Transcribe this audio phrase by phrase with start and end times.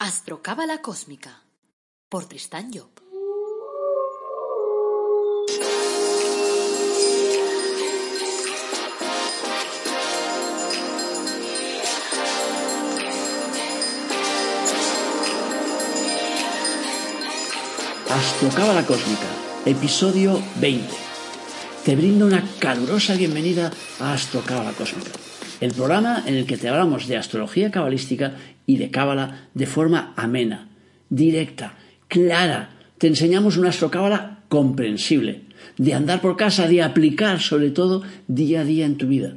[0.00, 1.42] Astrocábala Cósmica
[2.08, 2.88] por Tristán Job.
[18.08, 19.26] Astrocábala Cósmica,
[19.66, 20.86] episodio 20.
[21.84, 25.10] Te brindo una calurosa bienvenida a Astrocábala Cósmica,
[25.60, 28.36] el programa en el que te hablamos de astrología cabalística
[28.68, 30.68] y de cábala de forma amena,
[31.08, 31.74] directa,
[32.06, 32.76] clara.
[32.98, 35.46] Te enseñamos una astrocábala comprensible,
[35.78, 39.34] de andar por casa, de aplicar sobre todo día a día en tu vida.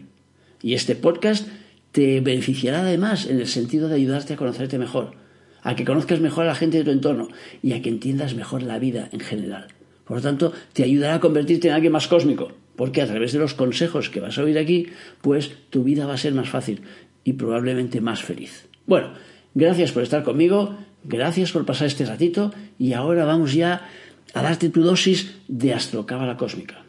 [0.62, 1.48] Y este podcast
[1.94, 5.20] te beneficiará además en el sentido de ayudarte a conocerte mejor
[5.64, 7.30] a que conozcas mejor a la gente de tu entorno
[7.62, 9.68] y a que entiendas mejor la vida en general.
[10.06, 13.40] Por lo tanto, te ayudará a convertirte en alguien más cósmico, porque a través de
[13.40, 14.88] los consejos que vas a oír aquí,
[15.22, 16.82] pues tu vida va a ser más fácil
[17.24, 18.71] y probablemente más feliz.
[18.92, 19.14] Bueno,
[19.56, 23.88] gracias por estar conmigo, gracias por pasar este ratito y ahora vamos ya
[24.34, 26.84] a darte tu dosis de astrocábala cósmica.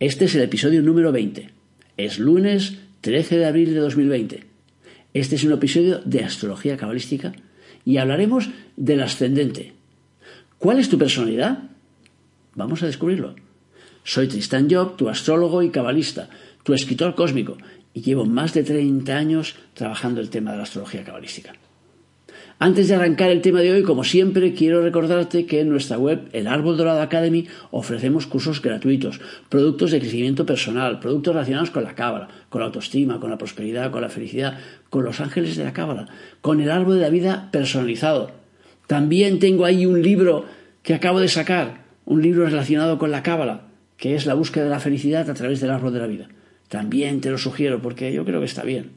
[0.00, 1.48] Este es el episodio número 20.
[1.96, 4.44] Es lunes 13 de abril de 2020.
[5.14, 7.34] Este es un episodio de astrología cabalística
[7.84, 9.74] y hablaremos del ascendente.
[10.58, 11.70] ¿Cuál es tu personalidad?
[12.56, 13.36] Vamos a descubrirlo.
[14.02, 16.28] Soy Tristan Job, tu astrólogo y cabalista,
[16.64, 17.58] tu escritor cósmico,
[17.94, 21.52] y llevo más de 30 años trabajando el tema de la astrología cabalística.
[22.62, 26.28] Antes de arrancar el tema de hoy, como siempre, quiero recordarte que en nuestra web,
[26.32, 31.94] el Árbol Dorado Academy, ofrecemos cursos gratuitos, productos de crecimiento personal, productos relacionados con la
[31.94, 34.58] cábala, con la autoestima, con la prosperidad, con la felicidad,
[34.90, 36.06] con los ángeles de la cábala,
[36.42, 38.30] con el árbol de la vida personalizado.
[38.86, 40.44] También tengo ahí un libro
[40.82, 44.70] que acabo de sacar, un libro relacionado con la cábala, que es la búsqueda de
[44.70, 46.28] la felicidad a través del árbol de la vida.
[46.70, 48.92] También te lo sugiero porque yo creo que está bien.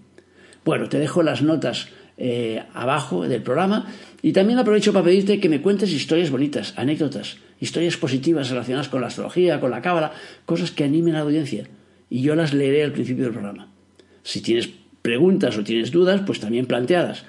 [0.63, 3.87] Bueno, te dejo las notas eh, abajo del programa.
[4.21, 9.01] Y también aprovecho para pedirte que me cuentes historias bonitas, anécdotas, historias positivas relacionadas con
[9.01, 10.13] la astrología, con la cábala,
[10.45, 11.67] cosas que animen a la audiencia.
[12.11, 13.69] Y yo las leeré al principio del programa.
[14.21, 14.69] Si tienes
[15.01, 17.25] preguntas o tienes dudas, pues también planteadas.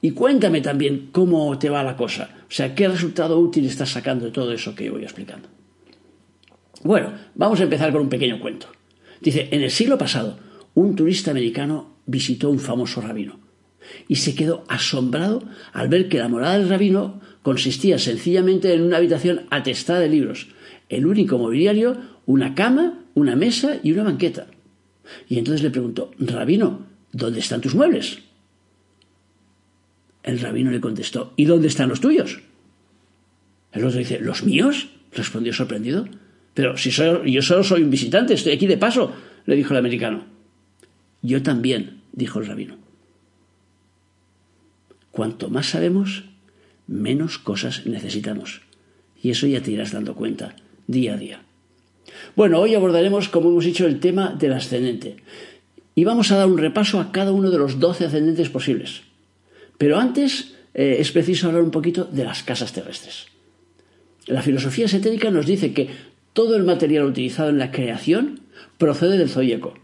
[0.00, 2.30] Y cuéntame también cómo te va la cosa.
[2.48, 5.48] O sea, qué resultado útil estás sacando de todo eso que yo voy explicando.
[6.82, 8.66] Bueno, vamos a empezar con un pequeño cuento.
[9.22, 10.38] Dice, en el siglo pasado,
[10.74, 13.38] un turista americano visitó un famoso rabino
[14.08, 18.96] y se quedó asombrado al ver que la morada del rabino consistía sencillamente en una
[18.96, 20.48] habitación atestada de libros,
[20.88, 21.96] el único mobiliario,
[22.26, 24.46] una cama, una mesa y una banqueta.
[25.28, 28.18] Y entonces le preguntó, Rabino, ¿dónde están tus muebles?
[30.22, 32.40] El rabino le contestó, ¿y dónde están los tuyos?
[33.72, 34.88] El otro dice, ¿los míos?
[35.12, 36.06] respondió sorprendido.
[36.54, 39.12] Pero si soy, yo solo soy un visitante, estoy aquí de paso,
[39.46, 40.24] le dijo el americano.
[41.22, 42.76] Yo también, dijo el rabino.
[45.10, 46.24] Cuanto más sabemos,
[46.86, 48.62] menos cosas necesitamos.
[49.22, 51.42] Y eso ya te irás dando cuenta día a día.
[52.34, 55.16] Bueno, hoy abordaremos, como hemos dicho, el tema del ascendente.
[55.94, 59.02] Y vamos a dar un repaso a cada uno de los doce ascendentes posibles.
[59.78, 63.26] Pero antes eh, es preciso hablar un poquito de las casas terrestres.
[64.26, 65.90] La filosofía esotérica nos dice que
[66.32, 68.40] todo el material utilizado en la creación
[68.78, 69.74] procede del zodíaco.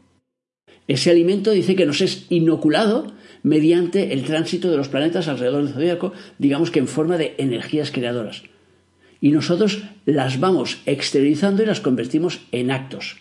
[0.86, 5.74] Ese alimento dice que nos es inoculado mediante el tránsito de los planetas alrededor del
[5.74, 8.42] zodíaco, digamos que en forma de energías creadoras.
[9.20, 13.16] Y nosotros las vamos exteriorizando y las convertimos en actos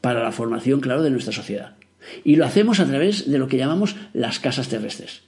[0.00, 1.76] para la formación, claro, de nuestra sociedad.
[2.24, 5.22] Y lo hacemos a través de lo que llamamos las casas terrestres.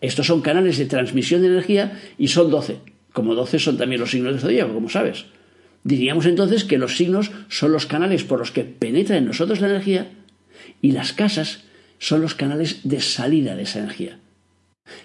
[0.00, 2.78] Estos son canales de transmisión de energía y son doce.
[3.12, 5.26] Como doce son también los signos del zodíaco, como sabes.
[5.84, 9.68] Diríamos entonces que los signos son los canales por los que penetra en nosotros la
[9.68, 10.10] energía
[10.80, 11.64] y las casas
[11.98, 14.18] son los canales de salida de esa energía.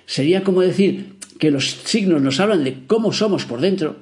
[0.05, 3.97] Sería como decir que los signos nos hablan de cómo somos por dentro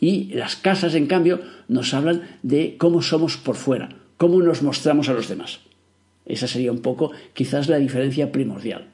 [0.00, 5.08] y las casas, en cambio, nos hablan de cómo somos por fuera, cómo nos mostramos
[5.08, 5.60] a los demás.
[6.26, 8.88] Esa sería un poco quizás la diferencia primordial.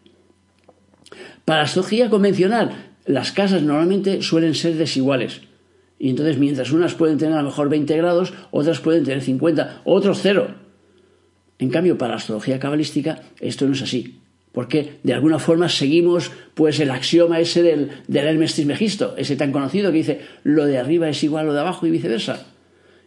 [1.44, 5.40] Para la astrología convencional, las casas normalmente suelen ser desiguales.
[6.02, 9.82] Y entonces, mientras unas pueden tener a lo mejor 20 grados, otras pueden tener 50,
[9.84, 10.54] otros cero.
[11.58, 14.18] En cambio, para la astrología cabalística esto no es así,
[14.50, 19.52] porque de alguna forma seguimos pues el axioma ese del, del Hermes Trismegisto, ese tan
[19.52, 22.46] conocido que dice lo de arriba es igual a lo de abajo y viceversa.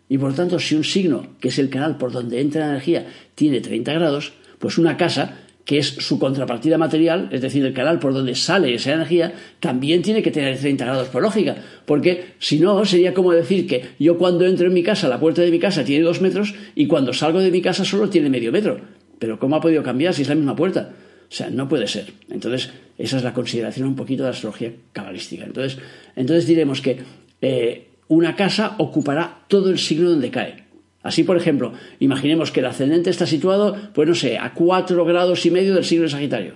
[0.08, 3.08] Y por tanto, si un signo, que es el canal por donde entra la energía,
[3.34, 8.00] tiene 30 grados, pues una casa que es su contrapartida material, es decir, el canal
[8.00, 11.56] por donde sale esa energía, también tiene que tener 30 grados por lógica,
[11.86, 15.42] porque si no sería como decir que yo cuando entro en mi casa, la puerta
[15.42, 18.52] de mi casa tiene dos metros y cuando salgo de mi casa solo tiene medio
[18.52, 18.82] metro.
[19.20, 20.92] Pero ¿cómo ha podido cambiar si es la misma puerta?
[21.34, 22.12] O sea, no puede ser.
[22.30, 25.46] Entonces, esa es la consideración un poquito de la astrología cabalística.
[25.46, 25.80] Entonces,
[26.16, 27.00] entonces diremos que
[27.42, 30.66] eh, una casa ocupará todo el signo donde cae.
[31.04, 35.46] Así, por ejemplo, imaginemos que el ascendente está situado, pues no sé, a cuatro grados
[35.46, 36.54] y medio del signo de Sagitario.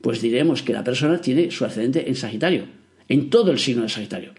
[0.00, 2.64] Pues diremos que la persona tiene su ascendente en Sagitario,
[3.08, 4.32] en todo el signo de Sagitario.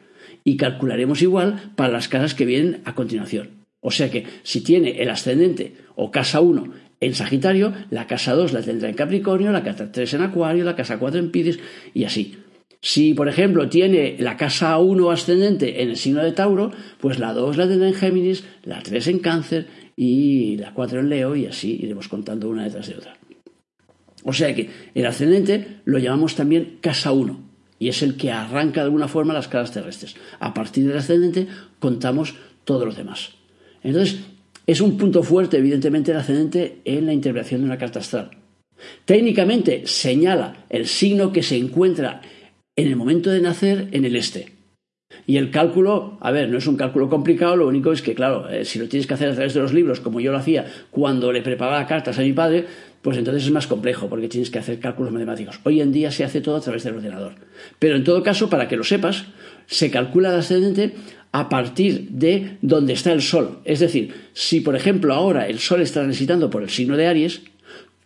[0.44, 3.64] Y calcularemos igual para las casas que vienen a continuación.
[3.80, 8.54] O sea que si tiene el ascendente o casa 1 en Sagitario, la casa 2
[8.54, 11.60] la tendrá en Capricornio, la casa 3 en Acuario, la casa 4 en Piscis
[11.94, 12.38] y así.
[12.86, 16.70] Si, por ejemplo, tiene la casa 1 ascendente en el signo de Tauro,
[17.00, 21.08] pues la 2 la tendrá en Géminis, la 3 en Cáncer y la 4 en
[21.08, 23.16] Leo y así iremos contando una detrás de otra.
[24.26, 27.40] O sea que el ascendente lo llamamos también casa 1
[27.80, 30.18] y es el que arranca de alguna forma las casas terrestres.
[30.42, 31.48] A partir del ascendente
[31.80, 32.36] contamos
[32.66, 33.32] todos los demás.
[33.82, 34.20] Entonces,
[34.68, 38.32] es un punto fuerte, evidentemente, el ascendente en la interpretación de una carta astral.
[39.06, 42.22] Técnicamente señala el signo que se encuentra
[42.76, 44.54] en el momento de nacer en el este.
[45.28, 48.50] Y el cálculo, a ver, no es un cálculo complicado, lo único es que, claro,
[48.50, 50.66] eh, si lo tienes que hacer a través de los libros, como yo lo hacía
[50.92, 52.66] cuando le preparaba cartas a mi padre,
[53.02, 55.60] pues entonces es más complejo, porque tienes que hacer cálculos matemáticos.
[55.64, 57.36] Hoy en día se hace todo a través del ordenador.
[57.78, 59.26] Pero en todo caso, para que lo sepas,
[59.68, 60.94] se calcula el ascendente
[61.32, 63.60] a partir de donde está el Sol.
[63.66, 67.42] Es decir, si por ejemplo ahora el Sol está transitando por el signo de Aries,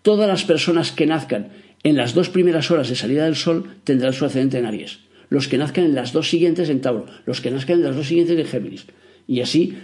[0.02, 1.50] todas las personas que nazcan
[1.84, 5.00] en las dos primeras horas de salida del Sol tendrán su ascendente en Aries.
[5.30, 8.08] Los que nazcan en las dos siguientes en Tauro, los que nazcan en las dos
[8.08, 8.86] siguientes en Géminis.
[9.28, 9.78] Y así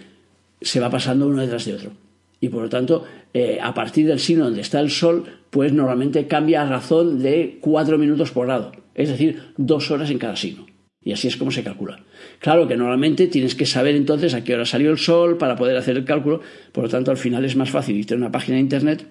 [0.62, 1.92] se va pasando uno detrás de otro.
[2.40, 6.28] Y por lo tanto, eh, a partir del signo donde está el Sol, pues normalmente
[6.28, 8.72] cambia a razón de cuatro minutos por grado.
[8.96, 10.66] Es decir, dos horas en cada signo.
[11.04, 12.00] Y así es como se calcula.
[12.40, 15.76] Claro que normalmente tienes que saber entonces a qué hora salió el sol para poder
[15.76, 16.42] hacer el cálculo,
[16.72, 19.06] por lo tanto al final es más fácil irte a una página de internet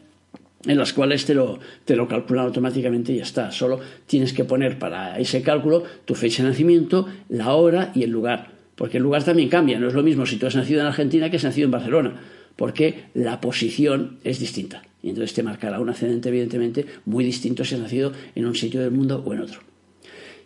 [0.66, 3.50] en las cuales te lo, te lo calculan automáticamente y ya está.
[3.50, 8.10] Solo tienes que poner para ese cálculo tu fecha de nacimiento, la hora y el
[8.10, 8.52] lugar.
[8.76, 9.78] Porque el lugar también cambia.
[9.78, 12.20] No es lo mismo si tú has nacido en Argentina que has nacido en Barcelona.
[12.56, 14.82] Porque la posición es distinta.
[15.02, 18.80] Y entonces te marcará un ascendente, evidentemente, muy distinto si has nacido en un sitio
[18.80, 19.60] del mundo o en otro.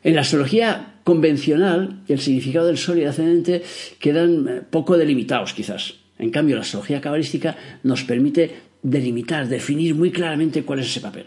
[0.03, 3.63] En la astrología convencional, el significado del Sol y el ascendente
[3.99, 5.95] quedan eh, poco delimitados, quizás.
[6.19, 11.27] En cambio, la astrología cabalística nos permite delimitar, definir muy claramente cuál es ese papel.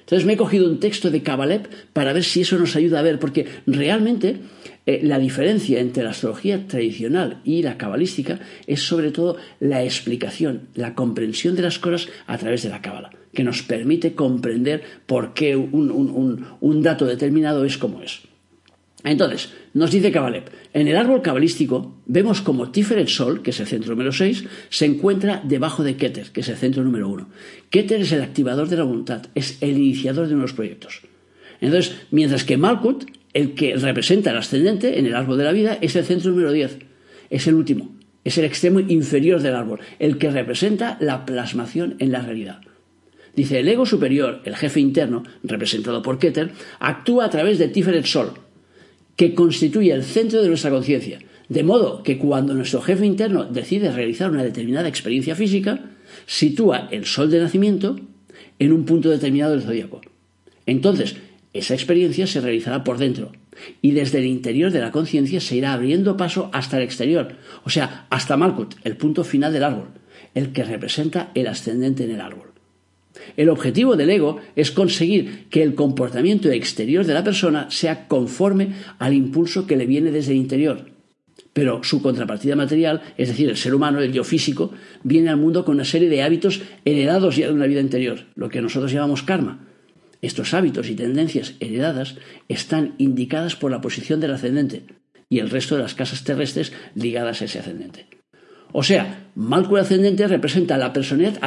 [0.00, 3.02] Entonces me he cogido un texto de Kabalev para ver si eso nos ayuda a
[3.02, 4.36] ver, porque realmente
[4.86, 8.38] eh, la diferencia entre la astrología tradicional y la cabalística
[8.68, 13.10] es sobre todo la explicación, la comprensión de las cosas a través de la cábala
[13.36, 18.22] que nos permite comprender por qué un, dato determinado es como es.
[19.06, 23.68] Entonces, nos dice Kabalev, en el árbol cabalístico vemos como Tiferet Sol, que es el
[23.68, 27.28] centro número 6, se encuentra debajo de Keter, que es el centro número 1.
[27.70, 31.02] Keter es el activador de la voluntad, es el iniciador de nuevos proyectos.
[31.60, 35.78] Entonces, mientras que Malkut, el que representa el ascendente en el árbol de la vida,
[35.80, 36.78] es el centro número 10,
[37.30, 37.94] es el último,
[38.24, 42.60] es el extremo inferior del árbol, el que representa la plasmación en la realidad.
[43.36, 46.50] Dice, el ego superior, el jefe interno, representado por Keter,
[46.80, 48.45] actúa a través de Tiferet Sol,
[49.16, 51.18] que constituye el centro de nuestra conciencia.
[51.48, 55.90] De modo que cuando nuestro jefe interno decide realizar una determinada experiencia física,
[56.26, 57.96] sitúa el sol de nacimiento
[58.58, 60.00] en un punto determinado del zodíaco.
[60.66, 61.16] Entonces,
[61.52, 63.32] esa experiencia se realizará por dentro
[63.80, 67.70] y desde el interior de la conciencia se irá abriendo paso hasta el exterior, o
[67.70, 69.88] sea, hasta Malkut, el punto final del árbol,
[70.34, 72.52] el que representa el ascendente en el árbol.
[73.36, 78.74] El objetivo del ego es conseguir que el comportamiento exterior de la persona sea conforme
[78.98, 80.90] al impulso que le viene desde el interior.
[81.52, 85.64] Pero su contrapartida material, es decir, el ser humano, el yo físico, viene al mundo
[85.64, 89.22] con una serie de hábitos heredados ya de una vida anterior, lo que nosotros llamamos
[89.22, 89.66] karma.
[90.20, 92.16] Estos hábitos y tendencias heredadas
[92.48, 94.84] están indicadas por la posición del ascendente
[95.28, 98.06] y el resto de las casas terrestres ligadas a ese ascendente.
[98.72, 101.38] O sea, Malcul ascendente representa la personalidad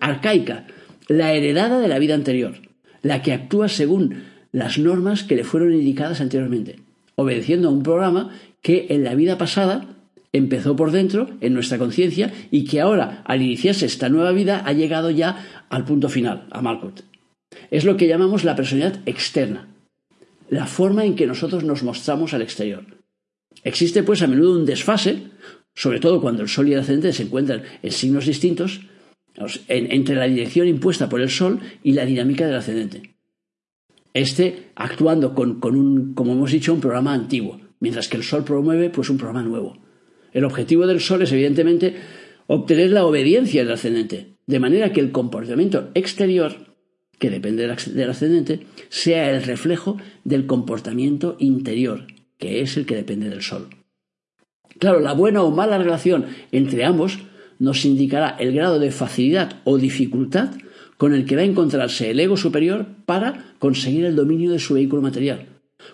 [0.00, 0.66] arcaica
[1.10, 2.54] la heredada de la vida anterior,
[3.02, 6.76] la que actúa según las normas que le fueron indicadas anteriormente,
[7.16, 8.30] obedeciendo a un programa
[8.62, 9.88] que en la vida pasada
[10.32, 14.72] empezó por dentro, en nuestra conciencia, y que ahora, al iniciarse esta nueva vida, ha
[14.72, 17.00] llegado ya al punto final, a Malkut.
[17.72, 19.66] Es lo que llamamos la personalidad externa,
[20.48, 22.84] la forma en que nosotros nos mostramos al exterior.
[23.64, 25.24] Existe pues a menudo un desfase,
[25.74, 28.82] sobre todo cuando el Sol y el ascendente se encuentran en signos distintos,
[29.68, 33.14] entre la dirección impuesta por el Sol y la dinámica del ascendente.
[34.12, 38.90] Este actuando con, un, como hemos dicho, un programa antiguo, mientras que el Sol promueve
[38.90, 39.78] pues un programa nuevo.
[40.32, 41.96] El objetivo del Sol es evidentemente
[42.46, 46.70] obtener la obediencia del ascendente, de manera que el comportamiento exterior
[47.20, 52.06] que depende del ascendente, sea el reflejo del comportamiento interior,
[52.38, 53.68] que es el que depende del Sol.
[54.78, 57.18] Claro, la buena o mala relación entre ambos
[57.60, 60.50] nos indicará el grado de facilidad o dificultad
[60.96, 64.74] con el que va a encontrarse el ego superior para conseguir el dominio de su
[64.74, 65.46] vehículo material.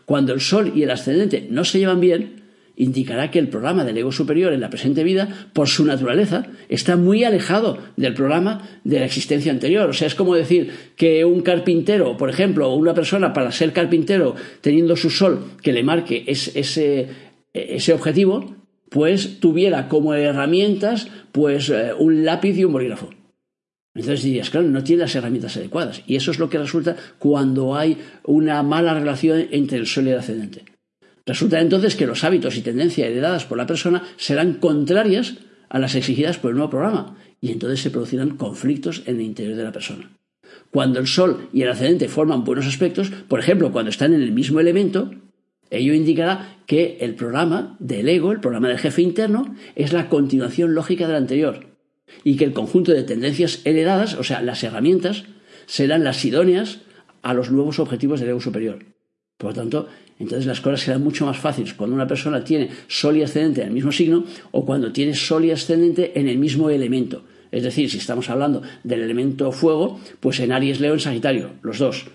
[0.05, 2.43] Cuando el Sol y el ascendente no se llevan bien,
[2.77, 6.97] indicará que el programa del ego superior en la presente vida, por su naturaleza, está
[6.97, 9.89] muy alejado del programa de la existencia anterior.
[9.89, 13.73] O sea, es como decir que un carpintero, por ejemplo, o una persona para ser
[13.73, 17.09] carpintero, teniendo su sol que le marque ese,
[17.53, 18.56] ese objetivo,
[18.91, 23.11] pues tuviera como herramientas pues eh, un lápiz y un bolígrafo.
[23.95, 26.03] Entonces dirías, claro, no tiene las herramientas adecuadas.
[26.07, 30.11] Y eso es lo que resulta cuando hay una mala relación entre el sol y
[30.11, 30.65] el ascendente.
[31.25, 35.39] Resulta entonces que los hábitos y tendencias heredadas por la persona serán contrarias
[35.69, 39.57] a las exigidas por el nuevo programa y entonces se producirán conflictos en el interior
[39.57, 40.11] de la persona.
[40.71, 44.33] Cuando el Sol y el ascendente forman buenos aspectos, por ejemplo, cuando están en el
[44.33, 45.11] mismo elemento,
[45.71, 50.75] ello indicará que el programa del ego, el programa del jefe interno, es la continuación
[50.75, 51.67] lógica del anterior
[52.25, 55.25] y que el conjunto de tendencias heredadas, o sea, las herramientas,
[55.67, 56.81] serán las idóneas
[57.23, 58.85] a los nuevos objetivos del ego superior.
[59.37, 63.17] Por lo tanto, entonces las cosas serán mucho más fáciles cuando una persona tiene sol
[63.17, 66.71] y ascendente en el mismo signo o cuando tiene sol y ascendente en el mismo
[66.71, 67.25] elemento.
[67.51, 71.79] Es decir, si estamos hablando del elemento fuego, pues en Aries, Leo, en Sagitario, los
[71.79, 72.07] dos.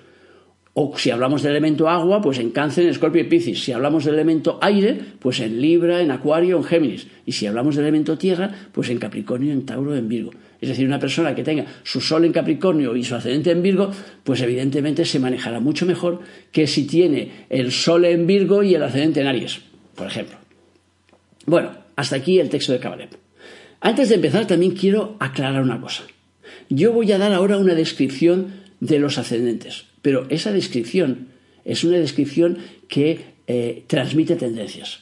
[0.74, 3.64] O si hablamos del elemento agua, pues en Cáncer, en Escorpio y Piscis.
[3.64, 7.08] Si hablamos del elemento aire, pues en Libra, en Acuario, en Géminis.
[7.26, 10.32] Y si hablamos del elemento tierra, pues en Capricornio, en Tauro, en Virgo.
[10.62, 13.92] Es decir, una persona que tenga su Sol en Capricornio y su ascendente en Virgo,
[14.24, 18.84] pues evidentemente se manejará mucho mejor que si tiene el Sol en Virgo y el
[18.84, 19.60] ascendente en Aries,
[19.96, 20.38] por ejemplo.
[21.48, 23.12] Bueno, hasta aquí el texto de Cabalep.
[23.82, 26.04] Antes de empezar, también quiero aclarar una cosa.
[26.70, 31.28] Yo voy a dar ahora una descripción de los ascendentes, pero esa descripción
[31.66, 35.00] es una descripción que eh, transmite tendencias.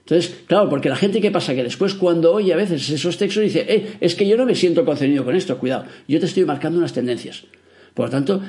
[0.00, 1.54] Entonces, claro, porque la gente, ¿qué pasa?
[1.54, 4.54] Que después cuando oye a veces esos textos dice, eh, es que yo no me
[4.54, 7.44] siento concernido con esto, cuidado, yo te estoy marcando unas tendencias.
[7.92, 8.42] Por lo tanto,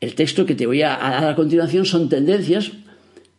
[0.00, 2.72] el texto que te voy a dar a continuación son tendencias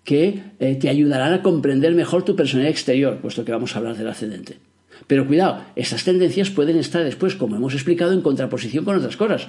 [0.05, 3.97] que eh, te ayudarán a comprender mejor tu personalidad exterior, puesto que vamos a hablar
[3.97, 4.57] del ascendente.
[5.07, 9.47] Pero cuidado, estas tendencias pueden estar después, como hemos explicado, en contraposición con otras cosas.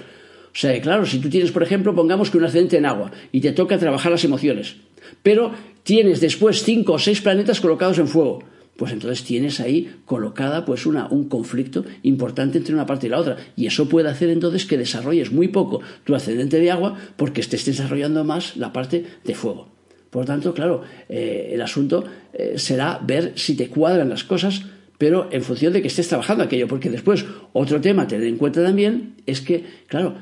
[0.56, 3.42] O sea, claro, si tú tienes, por ejemplo, pongamos que un ascendente en agua y
[3.42, 4.76] te toca trabajar las emociones,
[5.22, 8.42] pero tienes después cinco o seis planetas colocados en fuego,
[8.78, 13.18] pues entonces tienes ahí colocada pues una, un conflicto importante entre una parte y la
[13.18, 13.36] otra.
[13.54, 17.66] Y eso puede hacer entonces que desarrolles muy poco tu ascendente de agua porque estés
[17.66, 19.68] desarrollando más la parte de fuego.
[20.08, 24.62] Por tanto, claro, eh, el asunto eh, será ver si te cuadran las cosas,
[24.96, 28.38] pero en función de que estés trabajando aquello, porque después otro tema a tener en
[28.38, 30.14] cuenta también es que, claro,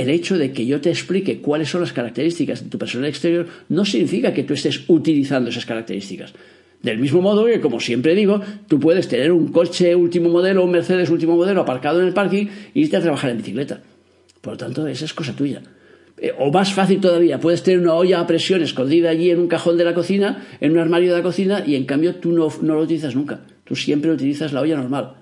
[0.00, 3.46] el hecho de que yo te explique cuáles son las características de tu personalidad exterior
[3.68, 6.32] no significa que tú estés utilizando esas características.
[6.82, 10.70] Del mismo modo que, como siempre digo, tú puedes tener un coche último modelo, un
[10.70, 13.82] Mercedes último modelo aparcado en el parking e irte a trabajar en bicicleta.
[14.40, 15.60] Por lo tanto, esa es cosa tuya.
[16.16, 19.48] Eh, o más fácil todavía, puedes tener una olla a presión escondida allí en un
[19.48, 22.48] cajón de la cocina, en un armario de la cocina, y en cambio tú no,
[22.62, 23.40] no lo utilizas nunca.
[23.64, 25.14] Tú siempre utilizas la olla normal.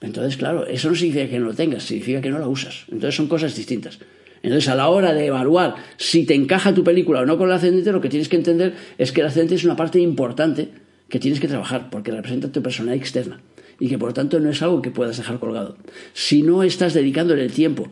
[0.00, 2.84] Entonces, claro, eso no significa que no lo tengas, significa que no la usas.
[2.90, 3.98] Entonces son cosas distintas.
[4.42, 7.54] Entonces, a la hora de evaluar si te encaja tu película o no con el
[7.54, 10.68] ascendente, lo que tienes que entender es que el ascendente es una parte importante
[11.08, 13.40] que tienes que trabajar, porque representa tu personalidad externa
[13.78, 15.76] y que por lo tanto no es algo que puedas dejar colgado.
[16.12, 17.88] Si no estás dedicándole el tiempo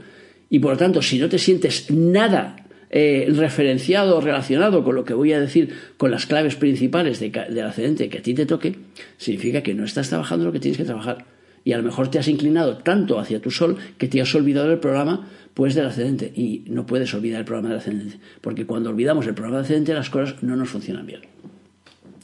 [0.48, 2.56] y por lo tanto si no te sientes nada
[2.90, 7.60] eh, referenciado o relacionado con lo que voy a decir con las claves principales del
[7.60, 8.76] ascendente que a ti te toque,
[9.16, 11.37] significa que no estás trabajando lo que tienes que trabajar
[11.68, 14.70] y a lo mejor te has inclinado tanto hacia tu sol que te has olvidado
[14.70, 18.88] del programa pues del ascendente y no puedes olvidar el programa del ascendente porque cuando
[18.88, 21.20] olvidamos el programa del ascendente las cosas no nos funcionan bien.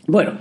[0.07, 0.39] Bueno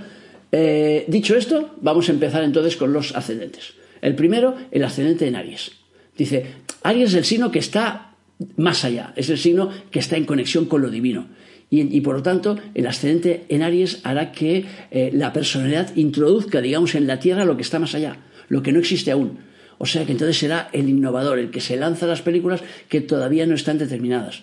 [0.50, 5.36] eh, dicho esto vamos a empezar entonces con los ascendentes el primero el ascendente en
[5.36, 5.72] Aries
[6.16, 6.46] dice
[6.82, 8.14] Aries es el signo que está
[8.56, 11.28] más allá es el signo que está en conexión con lo divino.
[11.70, 16.94] Y, por lo tanto el ascendente en Aries hará que eh, la personalidad introduzca digamos
[16.94, 18.16] en la tierra lo que está más allá
[18.48, 19.38] lo que no existe aún.
[19.78, 23.46] O sea que entonces será el innovador, el que se lanza las películas que todavía
[23.46, 24.42] no están determinadas.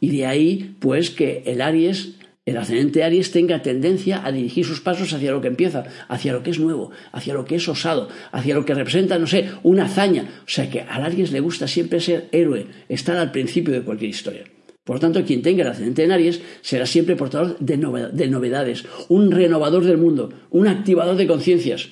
[0.00, 4.80] Y de ahí, pues, que el Aries, el ascendente Aries, tenga tendencia a dirigir sus
[4.80, 8.08] pasos hacia lo que empieza, hacia lo que es nuevo, hacia lo que es osado,
[8.32, 10.24] hacia lo que representa, no sé, una hazaña.
[10.44, 14.10] O sea que al Aries le gusta siempre ser héroe, estar al principio de cualquier
[14.10, 14.44] historia.
[14.82, 19.84] Por tanto, quien tenga el ascendente en Aries será siempre portador de novedades, un renovador
[19.84, 21.90] del mundo, un activador de conciencias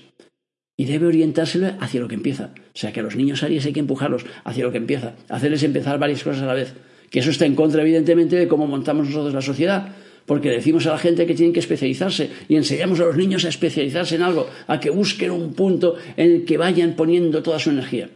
[0.80, 2.54] y debe orientárselo hacia lo que empieza.
[2.56, 5.62] O sea, que a los niños Aries hay que empujarlos hacia lo que empieza, hacerles
[5.62, 6.72] empezar varias cosas a la vez,
[7.10, 9.94] Que eso está en contra, evidentemente, de cómo montamos nosotros la sociedad.
[10.24, 13.50] Porque decimos a la gente que tienen que especializarse y enseñamos a los niños a
[13.50, 17.68] especializarse en algo, a que busquen un punto en el que vayan poniendo toda su
[17.68, 18.08] energía.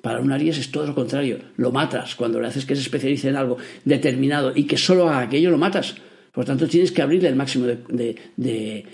[0.00, 1.40] Para un Aries es todo lo contrario.
[1.58, 5.20] Lo matas cuando le haces que se especialice en algo determinado y que solo haga
[5.20, 5.96] aquello, lo matas.
[6.32, 8.86] Por tanto, tienes que abrirle el máximo de,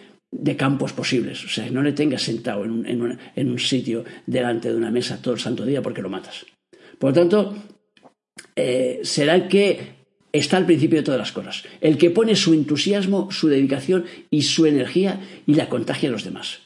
[0.56, 1.45] campos posibles.
[1.45, 5.40] O sea, no le tengas sentado en un, sitio delante de una mesa todo el
[5.40, 6.47] santo día porque lo matas.
[6.99, 7.56] Por lo tanto,
[8.54, 9.97] eh, será que
[10.33, 11.64] está al principio de todas las cosas.
[11.80, 16.25] El que pone su entusiasmo, su dedicación y su energía y la contagia a los
[16.25, 16.61] demás.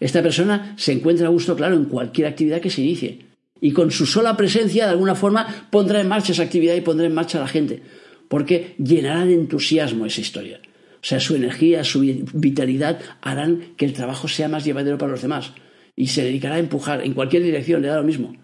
[0.00, 3.26] Esta persona se encuentra a gusto, claro, en cualquier actividad que se inicie.
[3.60, 7.06] Y con su sola presencia, de alguna forma, pondrá en marcha esa actividad y pondrá
[7.06, 7.82] en marcha a la gente
[8.28, 10.60] porque llenará de entusiasmo esa historia.
[11.04, 15.20] O sea, su energía, su vitalidad harán que el trabajo sea más llevadero para los
[15.20, 15.52] demás
[15.94, 18.34] y se dedicará a empujar en cualquier dirección, le da lo mismo.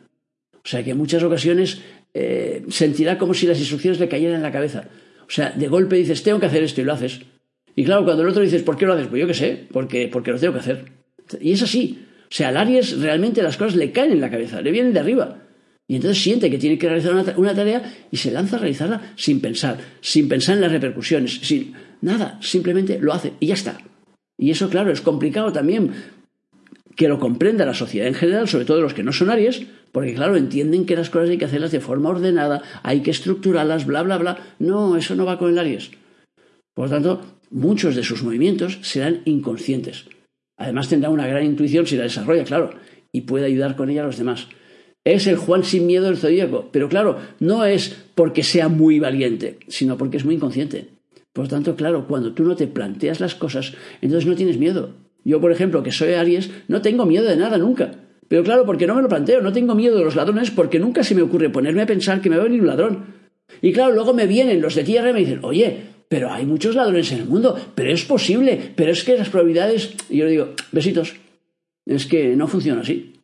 [0.53, 1.81] O sea, que en muchas ocasiones
[2.13, 4.85] eh, sentirá como si las instrucciones le cayeran en la cabeza.
[5.23, 7.21] O sea, de golpe dices, tengo que hacer esto y lo haces.
[7.75, 9.07] Y claro, cuando el otro dices, ¿por qué lo haces?
[9.07, 10.85] Pues yo qué sé, porque, porque lo tengo que hacer.
[11.41, 12.05] Y es así.
[12.25, 15.01] O sea, al Aries realmente las cosas le caen en la cabeza, le vienen de
[15.01, 15.47] arriba.
[15.89, 19.41] Y entonces siente que tiene que realizar una, tarea y se lanza a realizarla sin
[19.41, 23.81] pensar, sin pensar en las repercusiones, sin nada, simplemente lo hace y ya está.
[24.39, 25.93] Y eso, claro, es complicado también
[26.97, 30.15] que lo comprenda la sociedad en general, sobre todo los que no son Aries, porque
[30.15, 34.03] claro, entienden que las cosas hay que hacerlas de forma ordenada, hay que estructurarlas, bla,
[34.03, 34.39] bla, bla.
[34.59, 35.91] No, eso no va con el Aries.
[36.75, 40.07] Por lo tanto, muchos de sus movimientos serán inconscientes.
[40.57, 42.71] Además tendrá una gran intuición si la desarrolla, claro,
[43.13, 44.49] y puede ayudar con ella a los demás.
[45.05, 46.69] Es el Juan sin miedo del zodíaco.
[46.71, 50.89] Pero claro, no es porque sea muy valiente, sino porque es muy inconsciente.
[51.33, 54.91] Por tanto, claro, cuando tú no te planteas las cosas, entonces no tienes miedo.
[55.25, 57.93] Yo, por ejemplo, que soy Aries, no tengo miedo de nada nunca.
[58.29, 61.03] Pero claro, porque no me lo planteo, no tengo miedo de los ladrones porque nunca
[61.03, 63.05] se me ocurre ponerme a pensar que me va a venir un ladrón.
[63.61, 66.75] Y claro, luego me vienen los de tierra y me dicen, oye, pero hay muchos
[66.75, 69.95] ladrones en el mundo, pero es posible, pero es que las probabilidades...
[70.09, 71.17] Y yo le digo, besitos,
[71.87, 73.15] es que no funciona así.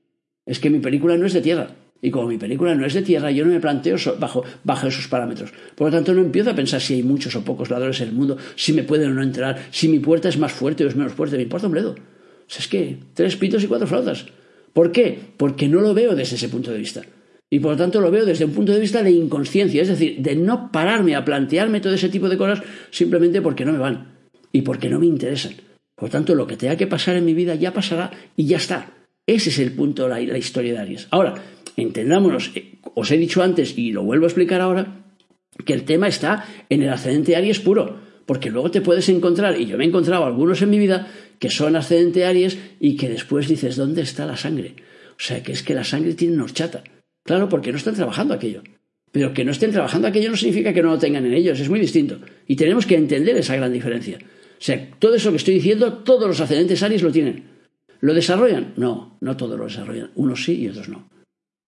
[0.45, 1.71] Es que mi película no es de tierra.
[2.03, 5.09] Y como mi película no es de tierra, yo no me planteo bajo, bajo esos
[5.09, 5.53] parámetros.
[5.75, 8.15] Por lo tanto, no empiezo a pensar si hay muchos o pocos ladrones en el
[8.15, 10.97] mundo, si me pueden o no entrar, si mi puerta es más fuerte o es
[10.97, 11.37] menos fuerte.
[11.37, 11.91] Me importa un bledo.
[11.91, 14.27] O sea, es que tres pitos y cuatro flautas.
[14.73, 15.19] ¿Por qué?
[15.37, 17.03] Porque no lo veo desde ese punto de vista.
[17.49, 20.19] Y por lo tanto lo veo desde un punto de vista de inconsciencia, es decir,
[20.19, 24.17] de no pararme a plantearme todo ese tipo de cosas simplemente porque no me van
[24.53, 25.55] y porque no me interesan.
[25.95, 28.59] Por lo tanto, lo que tenga que pasar en mi vida ya pasará y ya
[28.59, 28.93] está.
[29.27, 31.09] Ese es el punto de la, historia de Aries.
[31.11, 31.35] Ahora,
[31.77, 35.05] entendámonos, eh, os he dicho antes y lo vuelvo a explicar ahora,
[35.65, 39.67] que el tema está en el ascendente Aries puro, porque luego te puedes encontrar, y
[39.67, 41.09] yo me he encontrado algunos en mi vida,
[41.39, 44.75] que son ascendente Aries y que después dices, ¿dónde está la sangre?
[45.11, 46.83] O sea, que es que la sangre tiene horchata.
[47.25, 48.63] Claro, porque no están trabajando aquello.
[49.13, 51.69] Pero que no estén trabajando aquello no significa que no lo tengan en ellos, es
[51.69, 52.19] muy distinto.
[52.47, 54.19] Y tenemos que entender esa gran diferencia.
[54.19, 57.45] O sea, todo eso que estoy diciendo, todos los ascendentes Aries lo tienen.
[58.01, 58.75] ¿Lo desarrollan?
[58.77, 60.11] No, no todos lo desarrollan.
[60.15, 61.09] Unos sí y otros no.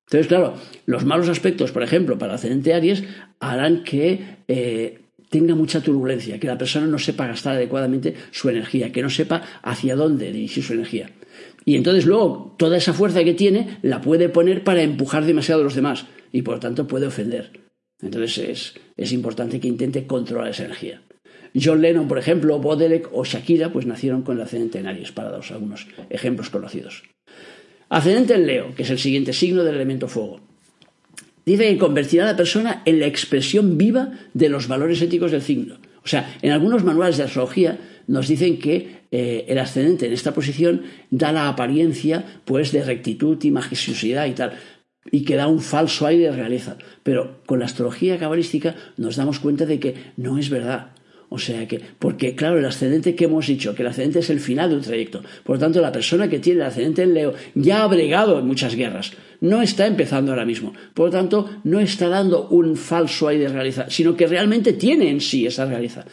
[0.09, 0.55] Entonces, claro,
[0.87, 3.05] los malos aspectos, por ejemplo, para ascendente Aries,
[3.41, 8.91] harán que eh, tenga mucha turbulencia, que la persona no sepa gastar adecuadamente su energía,
[8.91, 11.11] que no sepa hacia dónde dirigir su energía.
[11.67, 15.65] Y entonces luego toda esa fuerza que tiene la puede poner para empujar demasiado a
[15.65, 17.61] los demás y por lo tanto puede ofender.
[18.01, 21.03] Entonces es, es importante que intente controlar esa energía.
[21.55, 25.31] John Lennon, por ejemplo, Bodelek o Shakira, pues nacieron con el ascendente en Aries, para
[25.31, 27.03] daros algunos ejemplos conocidos.
[27.89, 30.41] Ascendente en Leo, que es el siguiente signo del elemento fuego.
[31.45, 35.43] Dice que convertirá a la persona en la expresión viva de los valores éticos del
[35.43, 35.79] signo.
[36.05, 40.35] O sea, en algunos manuales de astrología nos dicen que eh, el ascendente en esta
[40.35, 44.53] posición da la apariencia pues de rectitud y majestuosidad y tal
[45.11, 46.77] y que da un falso aire de realeza.
[47.03, 50.93] Pero con la astrología cabalística nos damos cuenta de que no es verdad.
[51.31, 54.41] O sea que, porque claro, el ascendente que hemos dicho, que el ascendente es el
[54.41, 55.23] final de un trayecto.
[55.45, 58.47] Por lo tanto, la persona que tiene el ascendente en Leo ya ha bregado en
[58.47, 59.13] muchas guerras.
[59.41, 60.73] No está empezando ahora mismo.
[60.95, 65.11] Por lo tanto, no está dando un falso aire de realeza, sino que realmente tiene
[65.11, 66.07] en sí esa realeza.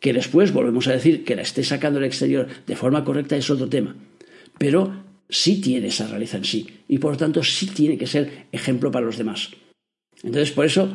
[0.00, 3.50] Que después, volvemos a decir, que la esté sacando al exterior de forma correcta es
[3.50, 3.94] otro tema.
[4.56, 6.66] Pero sí tiene esa realeza en sí.
[6.88, 9.50] Y por lo tanto, sí tiene que ser ejemplo para los demás.
[10.22, 10.88] Entonces, por eso,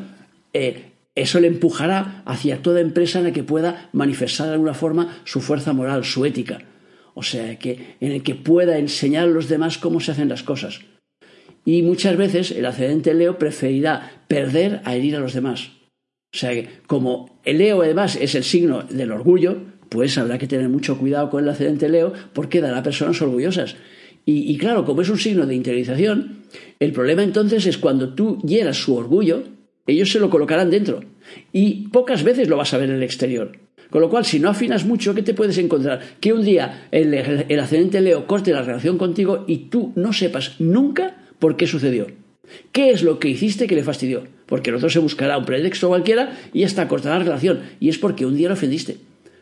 [0.54, 5.20] eh, eso le empujará hacia toda empresa en la que pueda manifestar de alguna forma
[5.24, 6.60] su fuerza moral, su ética.
[7.16, 10.44] O sea, que, en el que pueda enseñar a los demás cómo se hacen las
[10.44, 10.82] cosas.
[11.66, 15.72] Y muchas veces el ascendente Leo preferirá perder a herir a los demás.
[16.34, 19.58] O sea que, como el Leo además es el signo del orgullo,
[19.90, 23.76] pues habrá que tener mucho cuidado con el ascendente Leo porque dará personas orgullosas.
[24.24, 26.44] Y, y claro, como es un signo de interiorización,
[26.80, 29.57] el problema entonces es cuando tú hieras su orgullo,
[29.88, 31.00] Ellos se lo colocarán dentro.
[31.52, 33.58] Y pocas veces lo vas a ver en el exterior.
[33.90, 36.02] Con lo cual, si no afinas mucho, ¿qué te puedes encontrar?
[36.20, 40.60] Que un día el, el ascendente Leo corte la relación contigo y tú no sepas
[40.60, 42.08] nunca por qué sucedió.
[42.72, 44.24] ¿Qué es lo que hiciste que le fastidió?
[44.46, 47.62] Porque el otro se buscará un pretexto cualquiera y hasta cortará la relación.
[47.80, 48.98] Y es porque un día lo ofendiste.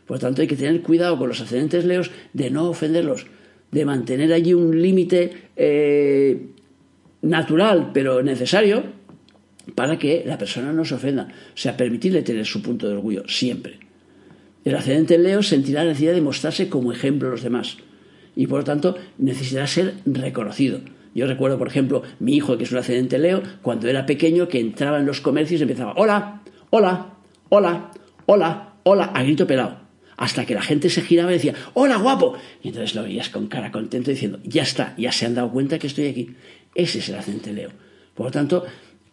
[0.06, 3.26] Por lo tanto, hay que tener cuidado con los ascendentes leos de no ofenderlos,
[3.72, 6.48] de mantener allí un límite eh,
[7.22, 8.84] natural pero necesario
[9.74, 11.28] para que la persona no se ofenda.
[11.30, 13.80] O sea, permitirle tener su punto de orgullo siempre.
[14.64, 17.78] El ascendente Leo sentirá la necesidad de mostrarse como ejemplo a los demás
[18.36, 20.80] y por lo tanto necesitará ser reconocido.
[21.14, 24.60] Yo recuerdo, por ejemplo, mi hijo, que es un ascendente Leo, cuando era pequeño, que
[24.60, 27.14] entraba en los comercios y empezaba, hola, hola,
[27.50, 27.92] hola,
[28.26, 29.80] hola, hola, a grito pelado.
[30.18, 32.36] Hasta que la gente se giraba y decía, hola, guapo.
[32.62, 35.80] Y entonces lo veías con cara contento diciendo, ya está, ya se han dado cuenta
[35.80, 36.36] que estoy aquí.
[36.74, 37.70] Ese es el ascendente Leo.
[38.14, 38.66] Por lo tanto,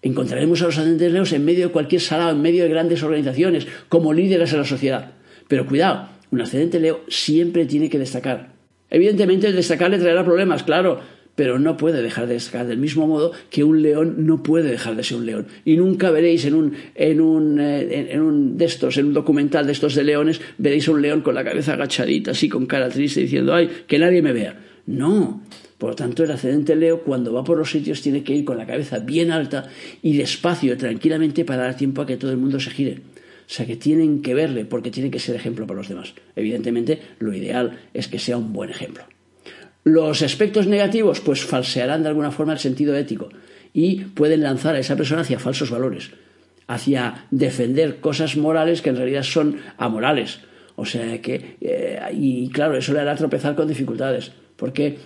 [0.02, 3.66] encontraremos a los ascendentes Leos en medio de cualquier salado, en medio de grandes organizaciones,
[3.88, 5.12] como líderes de la sociedad.
[5.48, 8.52] Pero cuidado, un ascendente Leo siempre tiene que destacar.
[8.90, 11.00] Evidentemente, el destacar le traerá problemas, claro,
[11.34, 14.96] pero no puede dejar de destacar del mismo modo que un león no puede dejar
[14.96, 15.46] de ser un león.
[15.64, 19.66] Y nunca veréis en un, en un, eh, en, un de estos, en un documental
[19.66, 22.88] de estos de leones, veréis a un león con la cabeza agachadita, así con cara
[22.88, 24.60] triste, diciendo, ay, que nadie me vea.
[24.86, 25.42] No.
[25.82, 28.56] Por lo tanto, el ascendente Leo, cuando va por los sitios, tiene que ir con
[28.56, 29.68] la cabeza bien alta
[30.00, 32.98] y despacio, tranquilamente, para dar tiempo a que todo el mundo se gire.
[32.98, 36.14] O sea que tienen que verle porque tiene que ser ejemplo para los demás.
[36.36, 39.02] Evidentemente, lo ideal es que sea un buen ejemplo.
[39.82, 43.30] Los aspectos negativos, pues falsearán de alguna forma el sentido ético
[43.74, 46.12] y pueden lanzar a esa persona hacia falsos valores,
[46.68, 50.42] hacia defender cosas morales que en realidad son amorales.
[50.76, 54.98] O sea que, eh, y claro, eso le hará tropezar con dificultades, porque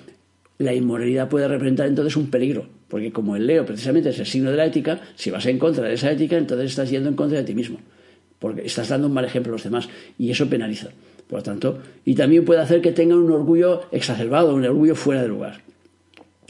[0.58, 4.50] la inmoralidad puede representar entonces un peligro, porque como el Leo precisamente es el signo
[4.50, 7.38] de la ética, si vas en contra de esa ética, entonces estás yendo en contra
[7.38, 7.78] de ti mismo,
[8.38, 9.88] porque estás dando un mal ejemplo a los demás
[10.18, 10.88] y eso penaliza.
[11.28, 15.22] Por lo tanto, y también puede hacer que tengan un orgullo exacerbado, un orgullo fuera
[15.22, 15.60] de lugar.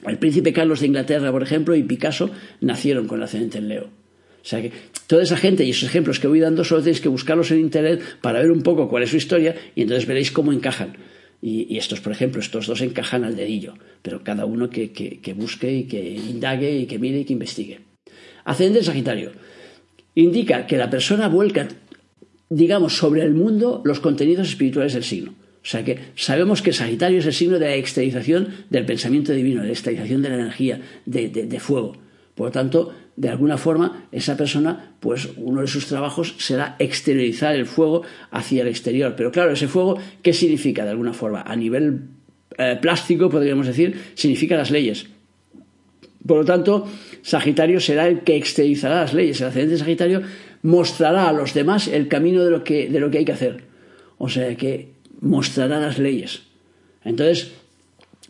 [0.06, 3.84] El príncipe Carlos de Inglaterra, por ejemplo, y Picasso nacieron con el ascendente en Leo.
[3.84, 4.70] O sea que
[5.08, 8.00] toda esa gente y esos ejemplos que voy dando solo tenéis que buscarlos en internet
[8.20, 10.92] para ver un poco cuál es su historia y entonces veréis cómo encajan.
[11.42, 15.72] Y, estos, por ejemplo, estos dos encajan al dedillo, pero cada uno que, que busque
[15.72, 17.80] y que indague y que mire y que investigue.
[18.44, 19.32] Ascendente Sagitario.
[20.14, 21.68] Indica que la persona vuelca
[22.48, 25.32] digamos, sobre el mundo los contenidos espirituales del signo.
[25.62, 29.62] O sea que sabemos que Sagitario es el signo de la exteriorización del pensamiento divino,
[29.62, 31.96] de la exteriorización de la energía, de, fuego.
[32.36, 37.54] Por lo tanto, de alguna forma, esa persona, pues uno de sus trabajos será exteriorizar
[37.54, 39.14] el fuego hacia el exterior.
[39.16, 41.40] Pero claro, ese fuego, ¿qué significa de alguna forma?
[41.40, 42.02] A nivel
[42.58, 45.06] eh, plástico, podríamos decir, significa las leyes.
[46.26, 46.86] Por lo tanto,
[47.22, 49.40] Sagitario será el que exteriorizará las leyes.
[49.40, 50.22] El ascendente Sagitario
[50.62, 53.64] mostrará a los demás el camino de lo que, de lo que hay que hacer.
[54.18, 56.42] O sea que mostrará las leyes.
[57.04, 57.52] Entonces,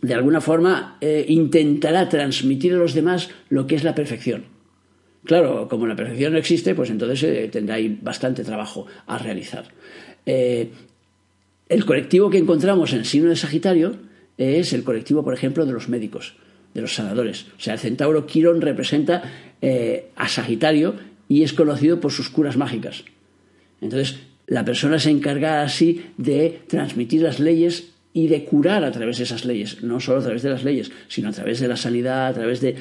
[0.01, 4.56] de alguna forma, eh, intentará transmitir a los demás lo que es la perfección.
[5.27, 9.67] Claro, como la perfección no existe, pues entonces eh, tendrá ahí bastante trabajo a realizar.
[10.25, 10.71] Eh,
[11.69, 13.97] el colectivo que encontramos en el signo de Sagitario
[14.39, 16.37] es el colectivo, por ejemplo, de los médicos,
[16.75, 17.47] de los sanadores.
[17.59, 19.23] O sea, el centauro Quirón representa
[20.15, 20.95] a Sagitario
[21.29, 23.03] y es conocido por sus curas mágicas.
[23.81, 29.19] Entonces, la persona se encarga así de transmitir las leyes y de curar a través
[29.19, 31.77] de esas leyes, no solo a través de las leyes, sino a través de la
[31.77, 32.75] sanidad, a través de,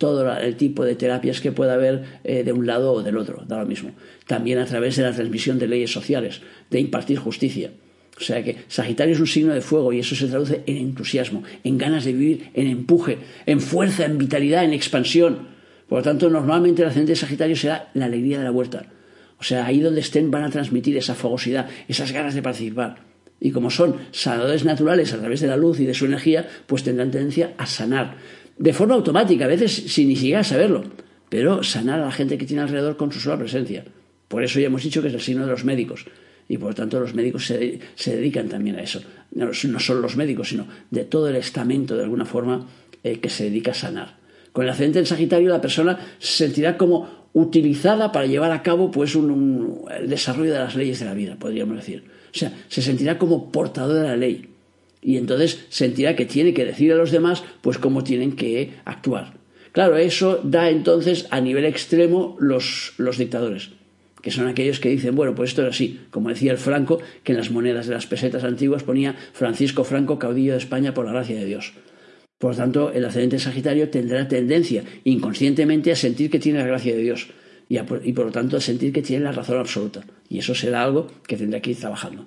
[0.00, 3.44] todo el tipo de terapias que pueda haber eh, de un lado o del otro,
[3.46, 3.92] da lo mismo.
[4.26, 7.70] También a través de la transmisión de leyes sociales, de impartir justicia.
[8.18, 11.44] O sea que Sagitario es un signo de fuego y eso se traduce en entusiasmo,
[11.62, 15.50] en ganas de vivir, en empuje, en fuerza, en vitalidad, en expansión.
[15.88, 18.86] Por lo tanto, normalmente el ascendente Sagitario será la alegría de la vuelta.
[19.38, 23.09] O sea, ahí donde estén van a transmitir esa fogosidad, esas ganas de participar.
[23.40, 26.82] Y como son sanadores naturales a través de la luz y de su energía, pues
[26.82, 28.16] tendrán tendencia a sanar.
[28.58, 30.84] De forma automática, a veces sin ni siquiera saberlo.
[31.30, 33.84] Pero sanar a la gente que tiene alrededor con su sola presencia.
[34.28, 36.04] Por eso ya hemos dicho que es el signo de los médicos.
[36.48, 39.00] Y por lo tanto los médicos se, dedican también a eso.
[39.32, 42.66] No, solo los médicos, sino de todo el estamento, de alguna forma,
[43.02, 44.18] eh, que se dedica a sanar.
[44.52, 48.90] Con el ascendente en Sagitario la persona se sentirá como utilizada para llevar a cabo
[48.90, 52.04] pues un, el desarrollo de las leyes de la vida, podríamos decir.
[52.32, 54.46] O sea, se sentirá como portador de la ley
[55.02, 59.34] y entonces sentirá que tiene que decir a los demás pues cómo tienen que actuar.
[59.72, 63.70] Claro, eso da entonces a nivel extremo los, los dictadores,
[64.20, 67.32] que son aquellos que dicen, bueno, pues esto es así, como decía el Franco, que
[67.32, 71.12] en las monedas de las pesetas antiguas ponía Francisco Franco, caudillo de España por la
[71.12, 71.72] gracia de Dios.
[72.38, 76.94] Por lo tanto, el ascendente Sagitario tendrá tendencia inconscientemente a sentir que tiene la gracia
[76.96, 77.28] de Dios
[77.70, 80.02] y, por lo tanto sentir que tiene la razón absoluta.
[80.28, 82.26] Y eso será algo que tendrá que ir trabajando.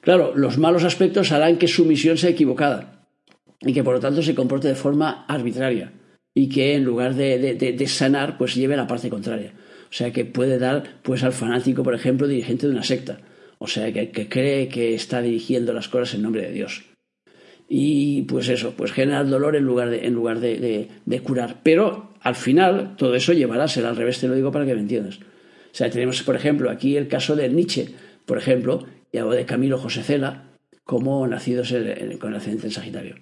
[0.00, 3.04] Claro, los malos aspectos harán que su misión sea equivocada
[3.60, 5.92] y que por lo tanto se comporte de forma arbitraria
[6.34, 9.54] y que en lugar de, sanar, pues lleve la parte contraria.
[9.90, 13.18] O sea, que puede dar pues al fanático, por ejemplo, dirigente de una secta.
[13.58, 16.84] O sea, que, cree que está dirigiendo las cosas en nombre de Dios.
[17.68, 20.88] Y pues eso, pues genera dolor en lugar de, en lugar de,
[21.24, 21.56] curar.
[21.64, 24.80] Pero al final todo eso llevará, será al revés, te lo digo para que me
[24.80, 25.18] entiendas.
[25.18, 27.88] O sea, tenemos, por ejemplo, aquí el caso de Nietzsche,
[28.26, 30.44] por ejemplo, y de Camilo José Cela,
[30.84, 31.72] como nacidos
[32.18, 33.16] con el ascendente en Sagitario.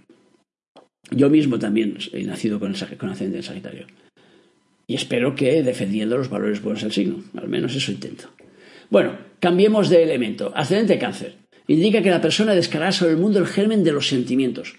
[1.10, 3.86] Yo mismo también he nacido con, el, ascendente en Sagitario.
[4.86, 7.22] Y espero que defendiendo los valores buenos del signo.
[7.36, 8.30] Al menos eso intento.
[8.90, 10.52] Bueno, cambiemos de elemento.
[10.54, 11.36] Ascendente cáncer.
[11.66, 14.76] Indica que la persona descargará sobre el mundo el germen de los sentimientos.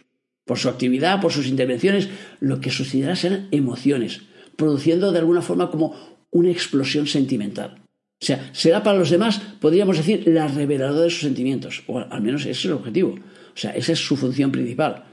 [0.50, 2.10] Por su actividad, por sus intervenciones,
[2.40, 4.22] lo que sucederá serán emociones,
[4.56, 5.96] produciendo de alguna forma como
[6.32, 7.84] una explosión sentimental.
[8.20, 11.84] O sea, será para los demás, podríamos decir, la reveladora de sus sentimientos.
[11.86, 13.10] O al menos ese es el objetivo.
[13.12, 15.04] O sea, esa es su función principal.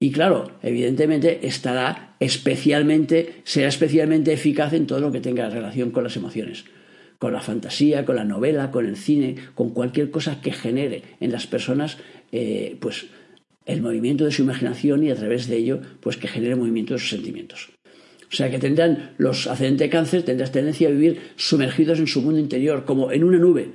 [0.00, 6.02] Y claro, evidentemente estará especialmente, será especialmente eficaz en todo lo que tenga relación con
[6.02, 6.64] las emociones,
[7.20, 11.30] con la fantasía, con la novela, con el cine, con cualquier cosa que genere en
[11.30, 11.98] las personas,
[12.32, 13.06] eh, pues
[13.66, 17.00] el movimiento de su imaginación y a través de ello, pues que genere movimiento de
[17.00, 17.70] sus sentimientos.
[18.30, 22.40] O sea que tendrán los ascendentes cáncer, tendrán tendencia a vivir sumergidos en su mundo
[22.40, 23.70] interior, como en una nube.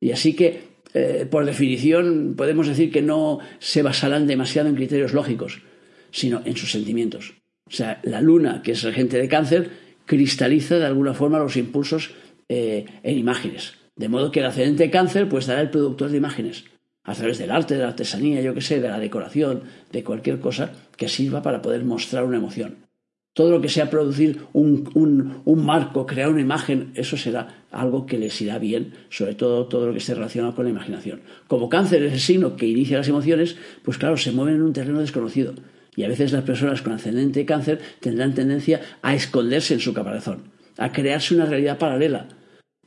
[0.00, 0.62] Y así que,
[0.94, 5.62] eh, por definición, podemos decir que no se basarán demasiado en criterios lógicos,
[6.10, 7.34] sino en sus sentimientos.
[7.66, 9.70] O sea, la luna, que es regente de cáncer,
[10.06, 12.10] cristaliza de alguna forma los impulsos
[12.48, 13.74] eh, en imágenes.
[13.94, 16.64] De modo que el ascendente cáncer pues dará el productor de imágenes
[17.04, 20.38] a través del arte, de la artesanía, yo qué sé, de la decoración, de cualquier
[20.40, 22.90] cosa que sirva para poder mostrar una emoción.
[23.32, 28.40] Todo lo que sea producir un, marco, crear una imagen, eso será algo que les
[28.40, 31.20] irá bien, sobre todo todo lo que esté relacionado con la imaginación.
[31.46, 34.72] Como cáncer es el signo que inicia las emociones, pues claro, se mueven en un
[34.72, 35.54] terreno desconocido.
[35.94, 40.50] Y a veces las personas con ascendente cáncer tendrán tendencia a esconderse en su caparazón,
[40.76, 42.28] a crearse una realidad paralela,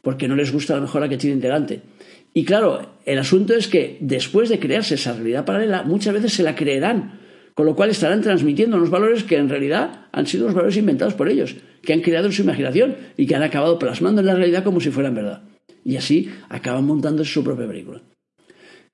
[0.02, 1.82] porque no les gusta la mejor la que tienen delante.
[2.34, 6.43] Y claro, el asunto es que después de crearse esa realidad paralela, muchas veces se
[6.43, 7.19] la creerán
[7.54, 11.13] con lo cual estarán transmitiendo unos valores que en realidad han sido los valores inventados
[11.13, 14.36] por ellos, que han creado en su imaginación y que han acabado plasmando en la
[14.36, 15.43] realidad como si fueran verdad.
[15.84, 18.02] Y así acaban montándose su propia película.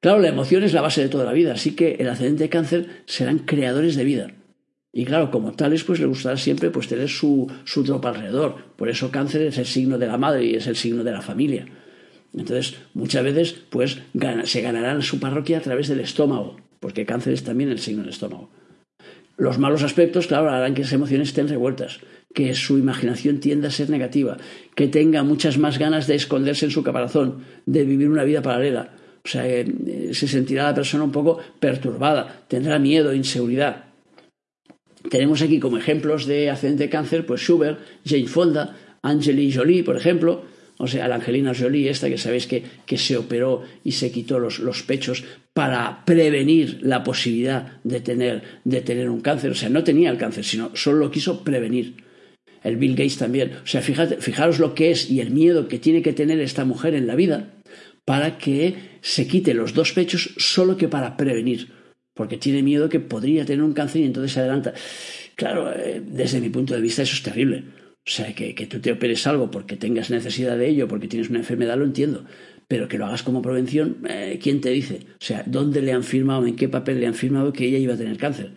[0.02, 2.50] Claro, la emoción es la base de toda la vida, así que el ascendente de
[2.50, 4.32] cáncer serán creadores de vida.
[4.92, 8.76] Y claro, como tales, pues les gustará siempre pues, tener su, su tropa alrededor.
[8.76, 11.22] Por eso cáncer es el signo de la madre y es el signo de la
[11.22, 11.68] familia.
[12.34, 14.00] Entonces, muchas veces, pues
[14.46, 18.12] se ganarán su parroquia a través del estómago, porque cáncer es también el signo del
[18.12, 18.50] estómago.
[19.38, 22.02] Los malos aspectos, claro, harán que esas emociones estén revueltas,
[22.34, 24.38] que su imaginación tienda a ser negativa,
[24.76, 28.92] que tenga muchas más ganas de esconderse en su caparazón, de vivir una vida paralela.
[29.24, 33.86] O sea, eh, se sentirá la persona un poco perturbada, tendrá miedo, inseguridad.
[35.10, 40.44] Tenemos aquí como ejemplos de ascendente cáncer, pues Schubert, Jane Fonda, Angeli Jolie, por ejemplo,
[40.82, 44.84] o sea, la Angelina Jolie, esta que sabéis que, se operó y se quitó los,
[44.84, 49.52] pechos para prevenir la posibilidad de tener, de tener un cáncer.
[49.52, 51.98] O sea, no tenía el cáncer, sino solo lo quiso prevenir.
[52.64, 53.52] El Bill Gates también.
[53.62, 56.96] O sea, fijaros lo que es y el miedo que tiene que tener esta mujer
[56.96, 57.56] en la vida
[58.06, 61.74] para que se quite los dos pechos solo que para prevenir.
[62.14, 64.74] Porque tiene miedo que podría tener un cáncer y entonces se adelanta.
[65.36, 67.66] Claro, eh, desde mi punto de vista eso es terrible.
[68.06, 71.40] O sea, que, tú te operes algo porque tengas necesidad de ello, porque tienes una
[71.40, 72.26] enfermedad, lo entiendo.
[72.68, 75.02] Pero que lo hagas como prevención, eh, ¿quién te dice?
[75.14, 77.94] O sea, ¿dónde le han firmado, en qué papel le han firmado que ella iba
[77.94, 78.52] a tener cáncer?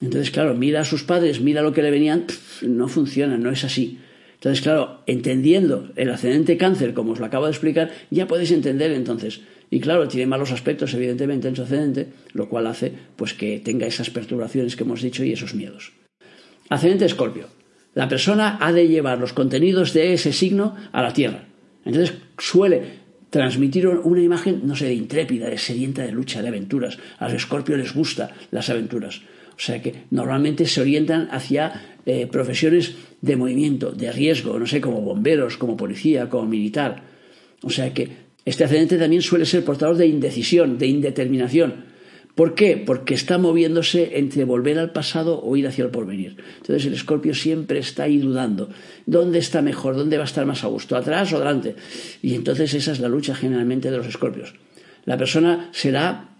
[0.00, 2.26] Entonces, claro, mira a sus padres, mira lo que le venían,
[2.62, 3.98] no funciona, no es así.
[4.34, 8.92] Entonces, claro, entendiendo el ascendente cáncer, como os lo acabo de explicar, ya podéis entender
[8.92, 9.40] entonces.
[9.70, 13.86] Y claro, tiene malos aspectos, evidentemente, en su ascendente, lo cual hace pues que tenga
[13.86, 15.92] esas perturbaciones que hemos dicho y esos miedos.
[16.68, 17.48] Ascendente Escorpio.
[17.94, 21.44] La persona ha de llevar los contenidos de ese signo a la Tierra.
[21.84, 26.98] Entonces suele transmitir una imagen, no sé, de intrépida, de sedienta de lucha, de aventuras.
[27.18, 29.22] A los escorpios les gustan las aventuras.
[29.56, 34.80] O sea que normalmente se orientan hacia eh, profesiones de movimiento, de riesgo, no sé,
[34.80, 37.02] como bomberos, como policía, como militar.
[37.62, 38.08] O sea que
[38.44, 41.93] este ascendente también suele ser portador de indecisión, de indeterminación.
[42.34, 42.82] ¿Por qué?
[42.84, 46.36] Porque está moviéndose entre volver al pasado o ir hacia el porvenir.
[46.56, 48.70] Entonces el escorpio siempre está ahí dudando.
[49.06, 49.94] ¿Dónde está mejor?
[49.94, 50.96] ¿Dónde va a estar más a gusto?
[50.96, 51.76] ¿Atrás o adelante?
[52.22, 54.54] Y entonces esa es la lucha generalmente de los escorpios.
[55.04, 56.30] La persona será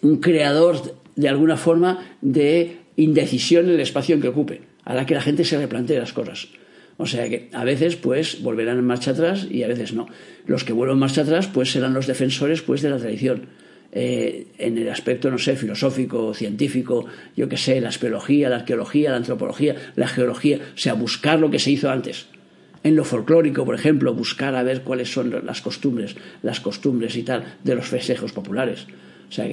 [0.00, 5.14] un creador de alguna forma de indecisión en el espacio en que ocupe, hará que
[5.14, 6.48] la gente se replantee las cosas.
[6.98, 10.06] O sea que a veces pues volverán en marcha atrás y a veces no.
[10.46, 13.48] Los que vuelvan marcha atrás pues serán los defensores pues de la tradición.
[13.92, 19.10] Eh, en el aspecto, no sé, filosófico, científico, yo qué sé, la espeología, la arqueología,
[19.10, 22.26] la antropología, la geología, o sea, buscar lo que se hizo antes.
[22.82, 27.22] En lo folclórico, por ejemplo, buscar a ver cuáles son las costumbres, las costumbres y
[27.22, 28.86] tal de los festejos populares.
[29.28, 29.48] O sea,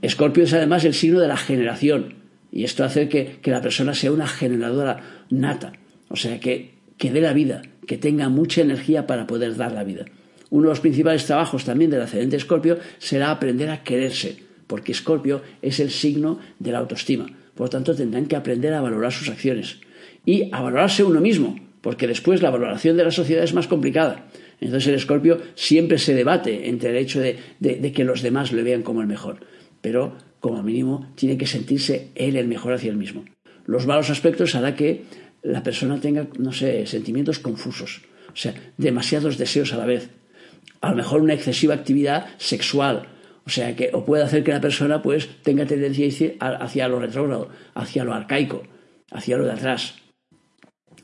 [0.00, 2.14] Escorpio es además el signo de la generación
[2.50, 5.72] y esto hace que, que la persona sea una generadora nata,
[6.08, 9.82] o sea, que que dé la vida, que tenga mucha energía para poder dar la
[9.82, 10.04] vida.
[10.52, 14.36] Uno de los principales trabajos también del ascendente Escorpio será aprender a quererse,
[14.66, 17.24] porque Escorpio es el signo de la autoestima.
[17.54, 19.80] Por lo tanto, tendrán que aprender a valorar sus acciones
[20.26, 24.28] y a valorarse uno mismo, porque después la valoración de la sociedad es más complicada.
[24.60, 28.62] Entonces el Escorpio siempre se debate entre el hecho de, de que los demás le
[28.62, 29.46] vean como el mejor,
[29.80, 33.24] pero como mínimo tiene que sentirse él el mejor hacia él mismo.
[33.64, 35.04] Los malos aspectos hará que
[35.42, 40.10] la persona tenga, no sé, sentimientos confusos, o sea, demasiados deseos a la vez.
[40.80, 43.08] A lo mejor una excesiva actividad sexual,
[43.46, 46.08] o sea, que o puede hacer que la persona pues tenga tendencia
[46.40, 48.62] hacia lo retrógrado, hacia lo arcaico,
[49.10, 49.96] hacia lo de atrás.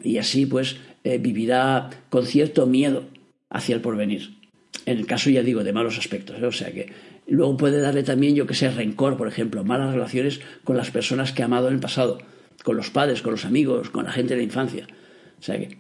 [0.03, 3.05] Y así pues eh, vivirá con cierto miedo
[3.51, 4.39] hacia el porvenir.
[4.87, 6.41] En el caso, ya digo, de malos aspectos.
[6.41, 6.47] ¿eh?
[6.47, 6.93] O sea que
[7.27, 11.33] luego puede darle también, yo que sé, rencor, por ejemplo, malas relaciones con las personas
[11.33, 12.19] que ha amado en el pasado
[12.65, 14.87] con los padres, con los amigos, con la gente de la infancia.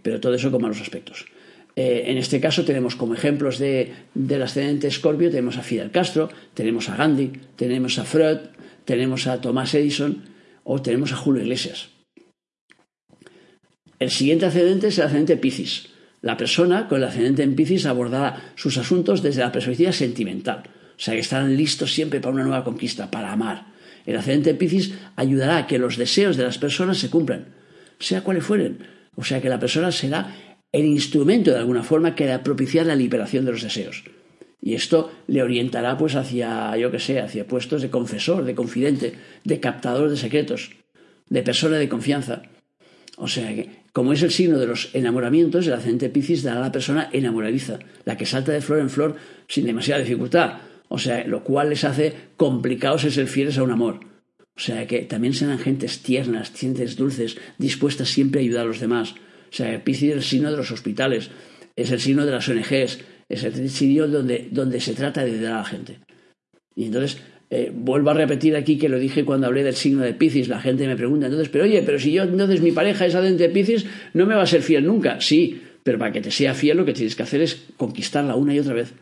[0.02, 1.26] pero todo eso con malos aspectos.
[1.76, 6.28] Eh, en este caso tenemos como ejemplos de, del ascendente Scorpio, tenemos a Fidel Castro,
[6.54, 8.38] tenemos a Gandhi, tenemos a Freud,
[8.84, 10.24] tenemos a Thomas Edison
[10.64, 11.90] o tenemos a Julio Iglesias.
[13.98, 15.88] El siguiente ascendente es el ascendente Piscis.
[16.20, 20.62] La persona con el ascendente en Piscis abordará sus asuntos desde la perspectiva sentimental.
[20.96, 23.66] O sea, que estarán listos siempre para una nueva conquista, para amar,
[24.08, 27.48] el ascendente Piscis ayudará a que los deseos de las personas se cumplan,
[27.98, 28.78] sea cuales fueren.
[29.16, 30.34] O sea que la persona será
[30.72, 34.04] el instrumento de alguna forma que va propiciar la liberación de los deseos.
[34.60, 39.14] Y esto le orientará pues hacia, yo que sé, hacia puestos de confesor, de confidente,
[39.44, 40.72] de captador de secretos,
[41.28, 42.42] de persona de confianza.
[43.16, 46.64] O sea que, como es el signo de los enamoramientos, el ascendente Piscis dará a
[46.64, 49.16] la persona enamoradiza, la que salta de flor en flor
[49.48, 53.70] sin demasiada dificultad, o sea, lo cual les hace complicados el ser fieles a un
[53.70, 54.00] amor.
[54.56, 58.80] O sea, que también serán gentes tiernas, gentes dulces, dispuestas siempre a ayudar a los
[58.80, 59.14] demás.
[59.50, 61.30] O sea, Piscis es el signo de los hospitales,
[61.76, 65.52] es el signo de las ONGs, es el signo donde, donde se trata de ayudar
[65.52, 65.98] a la gente.
[66.74, 67.18] Y entonces,
[67.50, 70.60] eh, vuelvo a repetir aquí que lo dije cuando hablé del signo de Piscis, la
[70.60, 73.52] gente me pregunta, entonces, pero oye, pero si yo, entonces mi pareja es adentro de
[73.52, 75.20] Piscis, no me va a ser fiel nunca.
[75.20, 78.54] Sí, pero para que te sea fiel lo que tienes que hacer es conquistarla una
[78.54, 78.92] y otra vez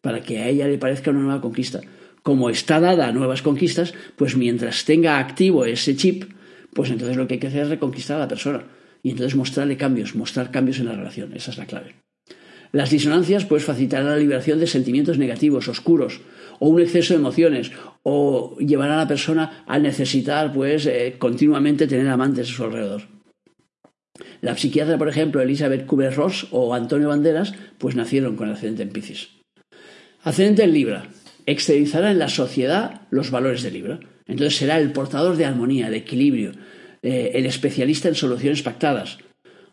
[0.00, 1.80] para que a ella le parezca una nueva conquista.
[2.22, 6.24] Como está dada a nuevas conquistas, pues mientras tenga activo ese chip,
[6.72, 8.64] pues entonces lo que hay que hacer es reconquistar a la persona
[9.06, 11.32] y entonces mostrarle cambios, mostrar cambios en la relación.
[11.32, 11.94] Esa es la clave.
[12.72, 16.22] Las disonancias pues facilitarán la liberación de sentimientos negativos, oscuros,
[16.58, 17.70] o un exceso de emociones,
[18.02, 23.02] o llevarán a la persona a necesitar pues eh, continuamente tener amantes a su alrededor.
[24.40, 28.88] La psiquiatra, por ejemplo, Elizabeth Kubler-Ross o Antonio Banderas, pues nacieron con el ascendente en
[28.88, 29.28] Piscis.
[30.24, 31.06] Ascendente en Libra.
[31.46, 34.00] Exteriorizará en la sociedad los valores de Libra.
[34.26, 36.54] Entonces será el portador de armonía, de equilibrio,
[37.06, 39.18] eh, el especialista en soluciones pactadas.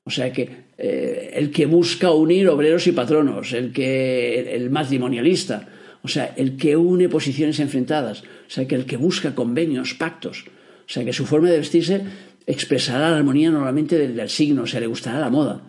[0.04, 5.68] O sea que eh, el que busca unir obreros y patronos, el que el matrimonialista,
[6.04, 10.46] o sea, el que une posiciones enfrentadas, o sea, que el que busca convenios, pactos,
[10.48, 12.02] o sea, que su forma de vestirse
[12.46, 15.64] expresará la armonía normalmente del, del signo, o sea, le gustará la moda.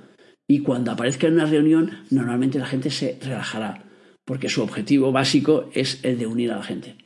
[0.46, 3.85] Y cuando aparezca en una reunión, normalmente la gente se relajará
[4.27, 7.04] porque su objetivo básico es el de unir a la gente.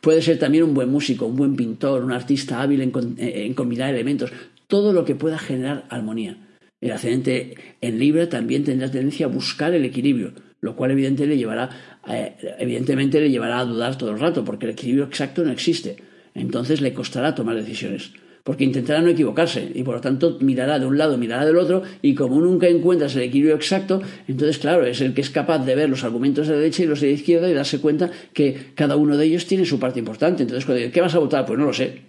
[0.00, 4.32] Puede ser también un buen músico, un buen pintor, un artista hábil en, combinar elementos,
[4.66, 6.38] todo lo que pueda generar armonía.
[6.80, 11.70] El ascendente en Libra también tendrá tendencia a buscar el equilibrio, lo cual le llevará,
[12.08, 15.96] eh, evidentemente le llevará a dudar todo el rato, porque el equilibrio exacto no existe.
[16.34, 18.12] Entonces le costará tomar decisiones
[18.46, 21.82] porque intentará no equivocarse y por lo tanto mirará de un lado, mirará del otro
[22.00, 25.74] y como nunca encuentras el equilibrio exacto, entonces claro, es el que es capaz de
[25.74, 29.16] ver los argumentos de derecha y los de izquierda y darse cuenta que cada uno
[29.16, 30.44] de ellos tiene su parte importante.
[30.44, 31.44] Entonces cuando dice, ¿qué vas a votar?
[31.44, 32.02] Pues no lo sé.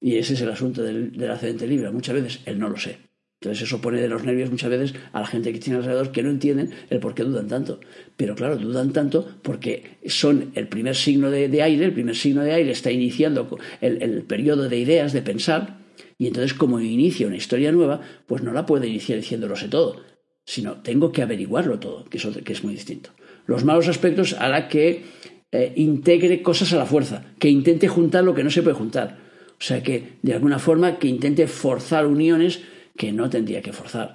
[0.00, 1.92] Y ese es el asunto del, del accidente libre.
[1.92, 3.07] Muchas veces él no lo sé.
[3.40, 6.24] Entonces eso pone de los nervios muchas veces a la gente que tiene alrededor que
[6.24, 7.78] no entienden el por qué dudan tanto.
[8.16, 12.52] Pero claro, dudan tanto porque son el primer signo de, aire, el primer signo de
[12.52, 13.48] aire está iniciando
[13.80, 15.78] el, periodo de ideas, de pensar,
[16.18, 19.68] y entonces como inicia una historia nueva, pues no la puede iniciar diciendo lo sé
[19.68, 20.02] todo,
[20.44, 23.10] sino tengo que averiguarlo todo, que, eso, que es muy distinto.
[23.46, 25.04] Los malos aspectos hará que
[25.52, 29.16] eh, integre cosas a la fuerza, que intente juntar lo que no se puede juntar
[29.52, 32.62] O sea que, de alguna forma, que intente forzar uniones
[32.98, 34.12] que no tendría que forzar.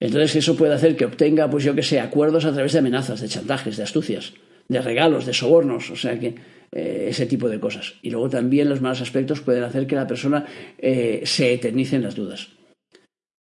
[0.00, 3.20] Entonces eso puede hacer que obtenga, pues yo que sé, acuerdos a través de amenazas,
[3.20, 4.32] de chantajes, de astucias,
[4.66, 6.34] de regalos, de sobornos, o sea que
[6.72, 7.94] eh, ese tipo de cosas.
[8.02, 10.44] Y luego también los malos aspectos pueden hacer que la persona
[10.78, 12.48] eh, se eternice en las dudas.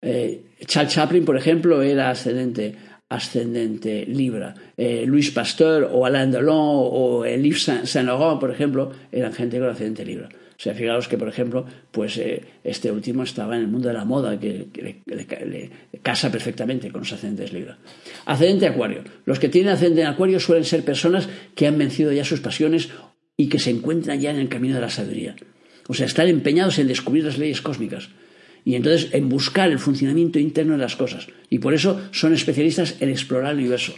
[0.04, 2.76] Eh, Charles Chaplin, por ejemplo, era ascendente
[3.10, 4.56] ascendente Libra.
[5.06, 10.04] Luis Pasteur o Alain Delon o Yves Saint Laurent, por ejemplo, eran gente con ascendente
[10.04, 10.30] Libra.
[10.64, 13.96] O sea, fijaros que, por ejemplo, pues eh, este último estaba en el mundo de
[13.96, 15.70] la moda, que, le,
[16.02, 17.78] casa perfectamente con los ascendentes Libra.
[18.26, 19.04] Ascendente Acuario.
[19.26, 22.88] Los que tienen ascendente Acuario suelen ser personas que han vencido ya sus pasiones
[23.36, 25.36] y que se encuentran ya en el camino de la sabiduría.
[25.90, 28.08] O sea, están empeñados en descubrir las leyes cósmicas
[28.64, 31.28] y entonces en buscar el funcionamiento interno de las cosas.
[31.50, 33.96] Y por eso son especialistas en explorar el universo.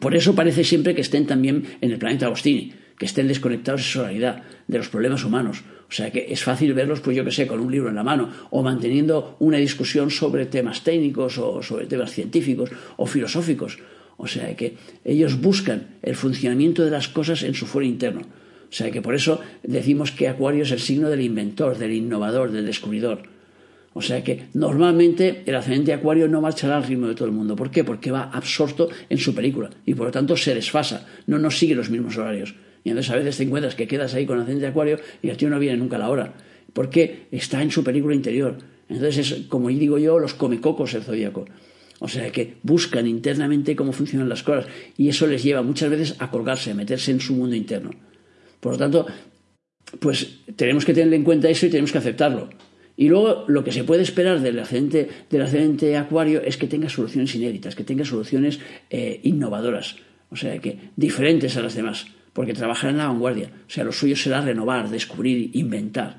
[0.00, 3.88] Por eso parece siempre que estén también en el planeta Agostini, que estén desconectados de
[3.90, 5.66] su realidad, de los problemas humanos.
[5.90, 8.04] O sea que es fácil verlos, pues yo que sé, con un libro en la
[8.04, 13.80] mano, o manteniendo una discusión sobre temas técnicos, o sobre temas científicos, o filosóficos.
[14.18, 18.20] O sea que ellos buscan el funcionamiento de las cosas en su fuero interno.
[18.22, 22.52] O sea que por eso decimos que Acuario es el signo del inventor, del innovador,
[22.52, 23.22] del descubridor.
[23.94, 27.56] O sea que normalmente el ascendente Acuario no marchará al ritmo de todo el mundo.
[27.56, 27.82] ¿Por qué?
[27.82, 31.74] Porque va absorto en su película y por lo tanto se desfasa, no nos sigue
[31.74, 32.54] los mismos horarios.
[32.84, 35.48] Y entonces a veces te encuentras que quedas ahí con ascendente Acuario y el tío
[35.48, 36.34] no viene nunca a la hora.
[36.72, 38.58] Porque está en su película interior.
[38.88, 41.46] Entonces es, como digo yo, los comecocos el zodíaco.
[42.00, 44.66] O sea que buscan internamente cómo funcionan las cosas
[44.96, 47.90] y eso les lleva muchas veces a colgarse, a meterse en su mundo interno.
[48.58, 49.06] Por lo tanto,
[50.00, 52.50] pues tenemos que tener en cuenta eso y tenemos que aceptarlo.
[52.96, 57.34] Y luego lo que se puede esperar del ascendente, del acuario es que tenga soluciones
[57.34, 58.60] inéditas, que tenga soluciones
[58.90, 59.96] eh, innovadoras,
[60.30, 63.50] o sea, que diferentes a las demás, porque trabajará en la vanguardia.
[63.66, 66.16] O sea, lo suyo será renovar, descubrir, inventar.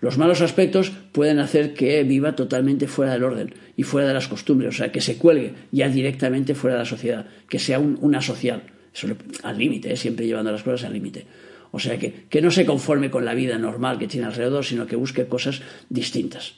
[0.00, 4.28] Los malos aspectos pueden hacer que viva totalmente fuera del orden y fuera de las
[4.28, 7.98] costumbres, o sea, que se cuelgue ya directamente fuera de la sociedad, que sea un,
[8.02, 9.08] una social, Eso,
[9.42, 9.96] al límite, ¿eh?
[9.96, 11.26] siempre llevando las cosas al límite.
[11.72, 14.86] O sea, que, que no se conforme con la vida normal que tiene alrededor, sino
[14.86, 16.54] que busque cosas distintas.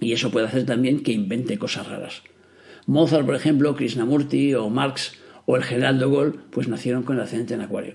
[0.00, 2.22] Y eso puede hacer también que invente cosas raras.
[2.86, 7.54] Mozart, por ejemplo, Krishnamurti o Marx o el general de pues nacieron con el ascendente
[7.54, 7.94] en Acuario.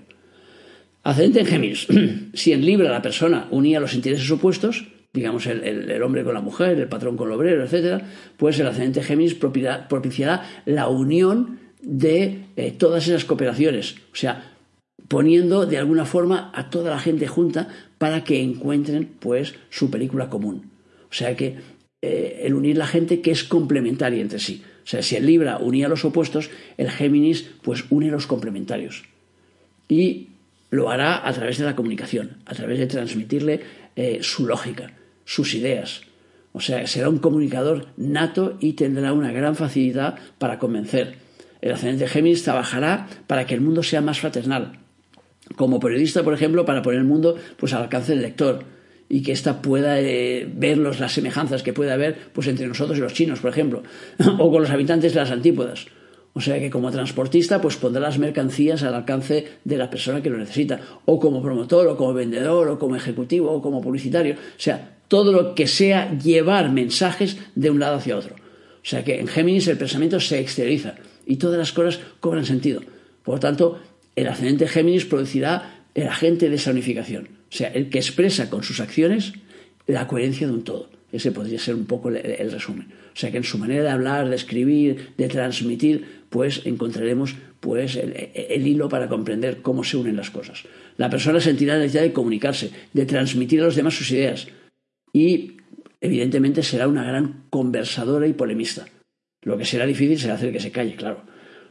[1.02, 1.86] Ascendente en Géminis.
[2.34, 6.78] si en Libra la persona unía los intereses opuestos, digamos el, hombre con la mujer,
[6.78, 8.02] el patrón con el obrero, etc.,
[8.36, 13.96] pues el ascendente Géminis propiciará la unión de eh, todas esas cooperaciones.
[14.12, 14.52] O sea,
[15.08, 20.30] poniendo de alguna forma a toda la gente junta para que encuentren pues su película
[20.30, 20.70] común.
[21.10, 21.56] O sea que
[22.02, 24.62] eh, el unir la gente que es complementaria entre sí.
[24.84, 29.04] O sea, si el Libra unía los opuestos, el Géminis pues une los complementarios.
[29.88, 30.28] Y
[30.70, 33.60] lo hará a través de la comunicación, a través de transmitirle
[33.96, 34.92] eh, su lógica,
[35.24, 36.02] sus ideas.
[36.52, 41.16] O sea, será un comunicador nato y tendrá una gran facilidad para convencer.
[41.60, 44.78] El ascendente Géminis trabajará para que el mundo sea más fraternal,
[45.56, 48.64] como periodista, por ejemplo, para poner el mundo pues, al alcance del lector
[49.10, 53.00] y que ésta pueda eh, ver las semejanzas que puede haber pues, entre nosotros y
[53.00, 53.82] los chinos, por ejemplo,
[54.38, 55.86] o con los habitantes de las antípodas.
[56.32, 60.30] O sea que como transportista, pues pondrá las mercancías al alcance de la persona que
[60.30, 64.34] lo necesita, o como promotor, o como vendedor, o como ejecutivo, o como publicitario.
[64.34, 68.36] O sea, todo lo que sea llevar mensajes de un lado hacia otro.
[68.36, 70.94] O sea que en Géminis el pensamiento se exterioriza
[71.26, 72.80] y todas las cosas cobran sentido.
[73.24, 73.80] Por lo tanto,
[74.14, 78.62] el ascendente Géminis producirá el agente de esa unificación, o sea, el que expresa con
[78.62, 79.32] sus acciones
[79.86, 80.88] la coherencia de un todo.
[81.12, 82.86] Ese podría ser un poco el, resumen.
[83.12, 87.96] O sea que en su manera de hablar, de escribir, de transmitir, pues encontraremos pues
[87.96, 90.62] el, hilo para comprender cómo se unen las cosas.
[90.96, 94.46] La persona sentirá la necesidad de comunicarse, de transmitir a los demás sus ideas
[95.12, 95.56] y
[96.00, 98.86] evidentemente será una gran conversadora y polemista.
[99.42, 101.24] Lo que será difícil será hacer que se calle, claro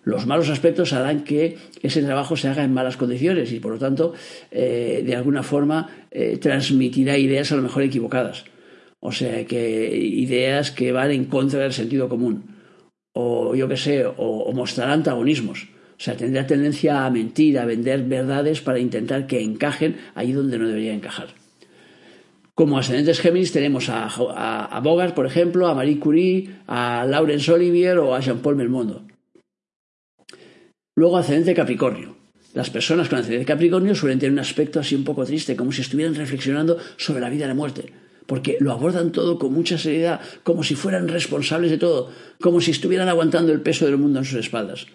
[0.04, 3.80] los malos aspectos harán que ese trabajo se haga en malas condiciones y por lo
[3.80, 4.14] tanto
[4.52, 8.45] eh, de alguna forma eh, transmitirá ideas a lo mejor equivocadas.
[9.02, 12.56] O sea, que ideas que van en contra del sentido común.
[13.14, 15.68] O yo qué sé, o, o mostrará antagonismos.
[16.00, 20.58] O sea, tendrá tendencia a mentir, a vender verdades para intentar que encajen allí donde
[20.58, 21.28] no debería encajar.
[22.56, 27.97] Como ascendentes Géminis tenemos a, a, Bogart, por ejemplo, a Marie Curie, a Laurence Olivier
[28.00, 29.04] o a Jean-Paul Belmondo.
[31.00, 32.18] Luego ascendente Capricornio.
[32.54, 35.80] Las personas con ascendente Capricornio suelen tener un aspecto así un poco triste, como si
[35.80, 37.93] estuvieran reflexionando sobre la vida y la muerte,
[38.26, 42.72] porque lo abordan todo con mucha seriedad, como si fueran responsables de todo, como si
[42.72, 44.88] estuvieran aguantando el peso del mundo en sus espaldas.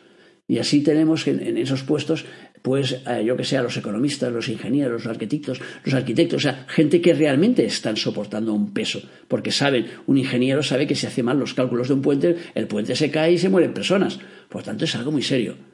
[0.46, 2.26] Y así tenemos en, esos puestos,
[2.60, 6.42] pues eh, yo que sé, a los economistas, los ingenieros, los arquitectos, los arquitectos, o
[6.42, 11.06] sea, gente que realmente están soportando un peso, porque saben, un ingeniero sabe que si
[11.06, 14.18] hace mal los cálculos de un puente, el puente se cae y se mueren personas.
[14.50, 15.72] Por tanto, es algo muy serio.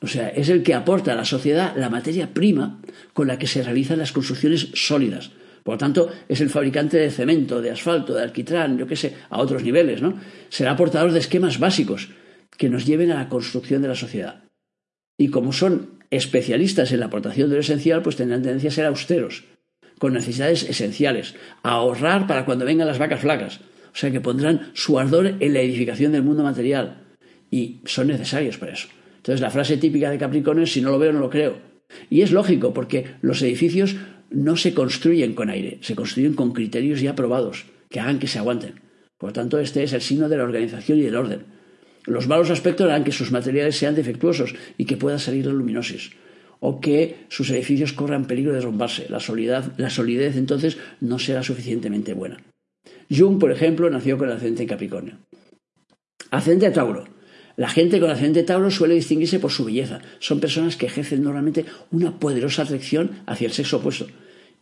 [0.00, 2.80] O sea, es el que aporta a la sociedad la materia prima
[3.12, 5.30] con la que se realizan las construcciones sólidas.
[5.62, 9.14] Por lo tanto, es el fabricante de cemento, de asfalto, de alquitrán, yo qué sé,
[9.30, 10.14] a otros niveles, ¿no?
[10.48, 12.10] Será aportador de esquemas básicos
[12.56, 14.44] que nos lleven a la construcción de la sociedad.
[15.18, 18.86] Y como son especialistas en la aportación de lo esencial, pues tendrán tendencia a ser
[18.86, 19.44] austeros,
[19.98, 23.60] con necesidades esenciales, a ahorrar para cuando vengan las vacas flacas.
[23.92, 27.02] O sea que pondrán su ardor en la edificación del mundo material.
[27.50, 28.88] Y son necesarios para eso.
[29.26, 31.58] Entonces la frase típica de Capricornio es si no lo veo, no lo creo.
[32.08, 33.96] Y es lógico, porque los edificios
[34.30, 38.38] no se construyen con aire, se construyen con criterios ya probados, que hagan que se
[38.38, 38.80] aguanten.
[39.18, 41.40] Por lo tanto, este es el signo de la organización y del orden.
[42.04, 46.12] Los malos aspectos harán que sus materiales sean defectuosos y que pueda salir la luminosis,
[46.60, 49.08] o que sus edificios corran peligro de romperse.
[49.08, 49.18] La,
[49.76, 52.36] la solidez entonces no será suficientemente buena.
[53.10, 55.18] Jung, por ejemplo, nació con el ascendente en Capricornio.
[56.30, 57.15] Ascendente a Tauro.
[57.56, 60.00] La gente con ascendente Tauro suele distinguirse por su belleza.
[60.18, 64.06] Son personas que ejercen normalmente una poderosa atracción hacia el sexo opuesto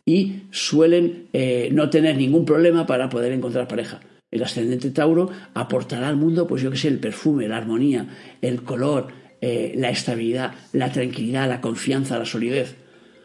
[0.05, 3.99] y suelen eh, no tener ningún problema para poder encontrar pareja.
[4.31, 8.07] El ascendente Tauro aportará al mundo, pues yo que sé, el perfume, la armonía,
[8.41, 9.07] el color,
[9.41, 12.75] eh, la estabilidad, la tranquilidad, la confianza, la solidez.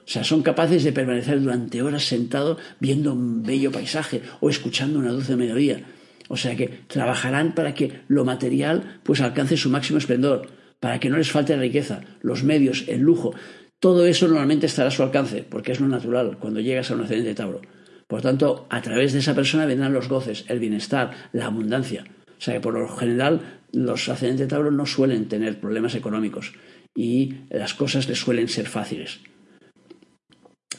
[0.04, 4.98] O sea, son capaces de permanecer durante horas sentados viendo un bello paisaje o escuchando
[4.98, 5.84] una dulce melodía.
[6.32, 10.46] O sea que trabajarán para que lo material pues alcance su máximo esplendor,
[10.78, 13.34] para que no les falte riqueza, los medios, el lujo.
[13.80, 17.00] Todo eso normalmente estará a su alcance, porque es lo natural cuando llegas a un
[17.00, 17.62] ascendente Tauro.
[18.06, 22.04] Por tanto, a través de esa persona vendrán los goces, el bienestar, la abundancia.
[22.38, 23.40] O sea que por lo general
[23.72, 26.52] los ascendentes Tauro no suelen tener problemas económicos
[26.94, 29.18] y las cosas les suelen ser fáciles.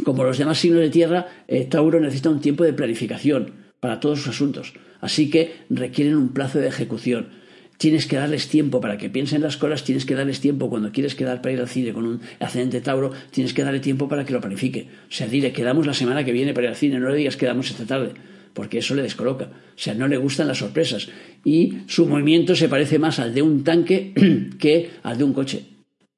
[0.05, 4.19] Como los demás signos de tierra, eh, Tauro necesita un tiempo de planificación para todos
[4.19, 4.73] sus asuntos.
[5.01, 7.29] Así que requieren un plazo de ejecución.
[7.77, 11.15] Tienes que darles tiempo para que piensen las cosas, tienes que darles tiempo cuando quieres
[11.15, 14.33] quedar para ir al cine con un ascendente Tauro, tienes que darle tiempo para que
[14.33, 14.87] lo planifique.
[15.09, 17.37] O sea, dile, quedamos la semana que viene para ir al cine, no le digas
[17.37, 18.11] quedamos esta tarde,
[18.53, 19.45] porque eso le descoloca.
[19.45, 21.09] O sea, no le gustan las sorpresas.
[21.43, 24.13] Y su movimiento se parece más al de un tanque
[24.59, 25.65] que al de un coche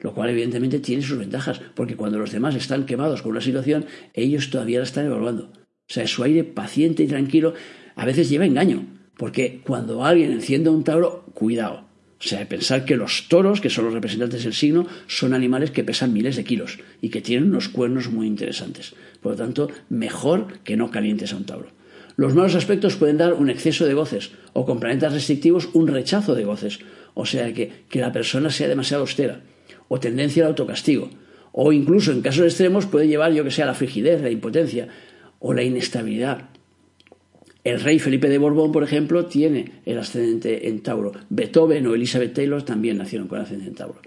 [0.03, 3.85] lo cual evidentemente tiene sus ventajas, porque cuando los demás están quemados con una situación,
[4.13, 5.45] ellos todavía la están evaluando.
[5.45, 7.53] O sea, su aire paciente y tranquilo
[7.95, 8.85] a veces lleva engaño,
[9.17, 11.85] porque cuando alguien enciende un tauro, cuidado.
[12.19, 15.83] O sea, pensar que los toros, que son los representantes del signo, son animales que
[15.83, 18.95] pesan miles de kilos y que tienen unos cuernos muy interesantes.
[19.21, 21.67] Por lo tanto, mejor que no calientes a un tauro.
[22.15, 26.33] Los malos aspectos pueden dar un exceso de goces o con planetas restrictivos un rechazo
[26.33, 26.79] de goces.
[27.13, 29.41] O sea, que, que la persona sea demasiado austera
[29.89, 31.09] o tendencia al autocastigo.
[31.51, 34.87] O incluso en casos extremos puede llevar, yo que sé, a la frigidez, la impotencia
[35.39, 36.49] o la inestabilidad.
[37.63, 41.13] El rey Felipe de Borbón, por ejemplo, tiene el ascendente en Tauro.
[41.29, 44.01] Beethoven o Elizabeth Taylor también nacieron con ascendente en Tauro.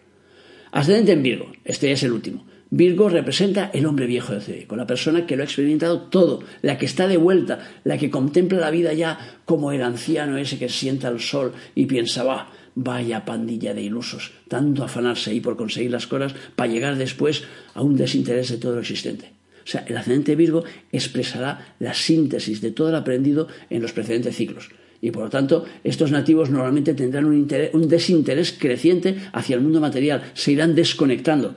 [0.72, 2.44] Ascendente en Virgo, este es el último.
[2.68, 6.76] Virgo representa el hombre viejo de zodíaco, la persona que lo ha experimentado todo, la
[6.76, 10.68] que está de vuelta, la que contempla la vida ya como el anciano ese que
[10.68, 15.92] sienta el sol y piensa, va, vaya pandilla de ilusos, tanto afanarse ahí por conseguir
[15.92, 19.35] las cosas para llegar después a un desinterés de todo lo existente.
[19.66, 20.62] O sea, el ascendente Virgo
[20.92, 24.70] expresará la síntesis de todo lo aprendido en los precedentes ciclos.
[25.02, 30.22] Y por lo tanto, estos nativos normalmente tendrán un, desinterés creciente hacia el mundo material,
[30.34, 31.56] se irán desconectando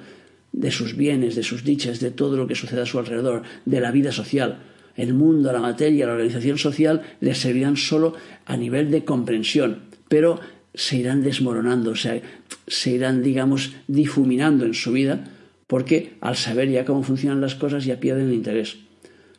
[0.52, 3.80] de sus bienes, de sus dichas, de todo lo que sucede a su alrededor, de
[3.80, 4.58] la vida social.
[4.98, 10.40] El mundo, la materia, la organización social les servirán solo a nivel de comprensión, pero
[10.74, 15.24] se irán desmoronando, se irán, digamos, difuminando en su vida
[15.70, 18.78] porque al saber ya cómo funcionan las cosas ya pierden el interés.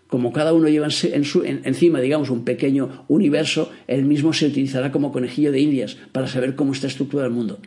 [0.07, 4.93] Como cada uno lleva en su, encima, digamos, un pequeño universo, él mismo se utilizará
[4.93, 7.59] como conejillo de indias para saber cómo está estructurado el mundo.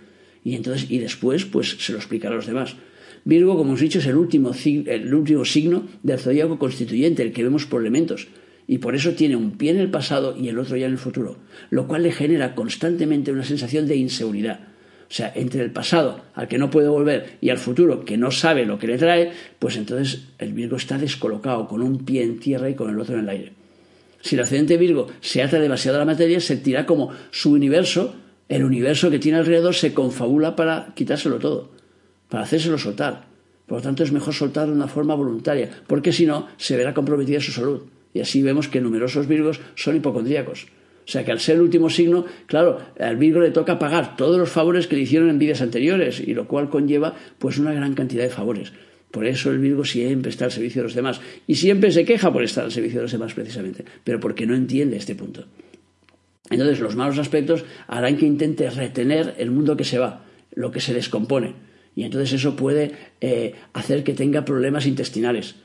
[0.45, 2.77] Y entonces, y después, pues se lo explicará a los demás.
[3.25, 7.43] Virgo, como hemos dicho, es el último, el último signo del zodíaco constituyente, el que
[7.43, 8.29] vemos por elementos.
[8.65, 10.97] Y por eso tiene un pie en el pasado y el otro ya en el
[10.97, 11.37] futuro,
[11.69, 14.72] lo cual le genera constantemente una sensación de inseguridad.
[15.13, 18.31] O sea, entre el pasado al que no puede volver y al futuro que no
[18.31, 22.39] sabe lo que le trae, pues entonces el Virgo está descolocado, con un pie en
[22.39, 23.53] tierra y con el otro en el aire.
[24.21, 28.15] Si el ascendente Virgo se ata demasiado a la materia, sentirá como su universo,
[28.49, 31.69] el universo que tiene alrededor, se confabula para quitárselo todo,
[32.27, 33.27] para hacérselo soltar.
[33.67, 36.95] Por lo tanto, es mejor soltarlo de una forma voluntaria, porque si no, se verá
[36.95, 37.83] comprometida su salud.
[38.15, 40.65] Y así vemos que numerosos Virgos son hipocondríacos.
[41.05, 44.37] O sea que al ser el último signo, claro, al Virgo le toca pagar todos
[44.37, 47.93] los favores que le hicieron en vidas anteriores, y lo cual conlleva pues una gran
[47.93, 48.71] cantidad de favores.
[49.11, 51.21] Por eso el Virgo siempre está al servicio de los demás.
[51.45, 53.85] Y siempre se queja por estar al servicio de los demás, precisamente.
[54.03, 55.45] Pero porque no entiende este punto.
[56.49, 60.25] Entonces, los malos aspectos harán que intente retener el mundo que se va,
[60.55, 61.53] lo que se descompone.
[61.95, 62.91] Y entonces eso puede
[63.21, 65.55] eh, hacer que tenga problemas intestinales.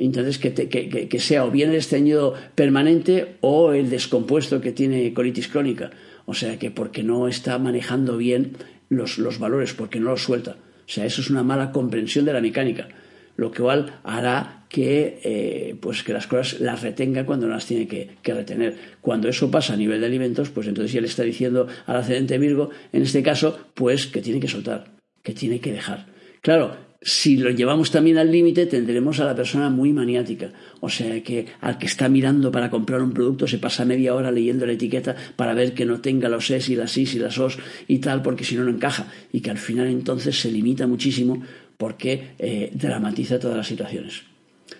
[0.00, 5.90] Entonces, que, sea o bien el estreñido permanente o el descompuesto que tiene colitis crónica.
[6.24, 8.52] O sea, que porque no está manejando bien
[8.88, 10.52] los, los valores, porque no los suelta.
[10.52, 12.88] O sea, eso es una mala comprensión de la mecánica,
[13.36, 17.86] lo cual hará que, eh, pues que las cosas las retenga cuando no las tiene
[17.86, 18.76] que, que, retener.
[19.02, 22.38] Cuando eso pasa a nivel de alimentos, pues entonces ya le está diciendo al ascendente
[22.38, 24.92] Virgo, en este caso, pues que tiene que soltar,
[25.22, 26.06] que tiene que dejar.
[26.40, 30.52] Claro, si lo llevamos también al límite, tendremos a la persona muy maniática.
[30.80, 34.30] O sea, que al que está mirando para comprar un producto se pasa media hora
[34.30, 37.38] leyendo la etiqueta para ver que no tenga los es y las is y las
[37.38, 39.06] os y tal, porque si no, no encaja.
[39.32, 41.42] Y que al final entonces se limita muchísimo
[41.78, 44.24] porque eh, dramatiza todas las situaciones.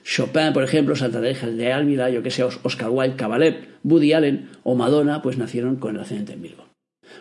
[0.04, 4.74] Chopin, por ejemplo, Santa de Ávila, yo que sé, Oscar Wilde, Cavalev, Woody Allen o
[4.74, 6.69] Madonna, pues nacieron con el ascendente en Virgo.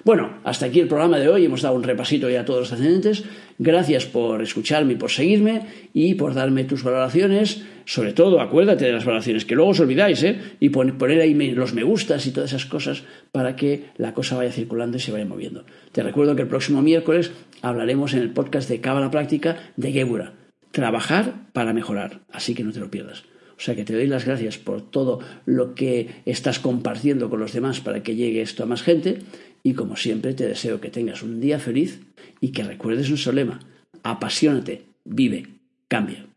[0.04, 1.46] Bueno, hasta aquí el programa de hoy.
[1.46, 3.24] Hemos dado un repasito ya a todos los ascendentes.
[3.58, 5.62] Gracias por escucharme y por seguirme
[5.94, 7.64] y por darme tus valoraciones.
[7.86, 10.40] Sobre todo, acuérdate de las valoraciones, que luego os olvidáis, ¿eh?
[10.60, 14.52] Y poner ahí los me gustas y todas esas cosas para que la cosa vaya
[14.52, 15.66] circulando y se vaya moviendo.
[15.92, 17.32] Te recuerdo que el próximo miércoles
[17.62, 20.34] hablaremos en el podcast de Cábala Práctica de Gebura.
[20.72, 22.22] Trabajar para mejorar.
[22.32, 23.24] Así que no te lo pierdas.
[23.60, 27.52] O sea que te doy las gracias por todo lo que estás compartiendo con los
[27.52, 29.20] demás para que llegue esto a más gente
[29.64, 31.99] y como siempre te deseo que tengas un día feliz
[32.39, 33.60] y que recuerdes un solema.
[34.03, 35.47] Apasionate, vive,
[35.88, 36.29] cambia.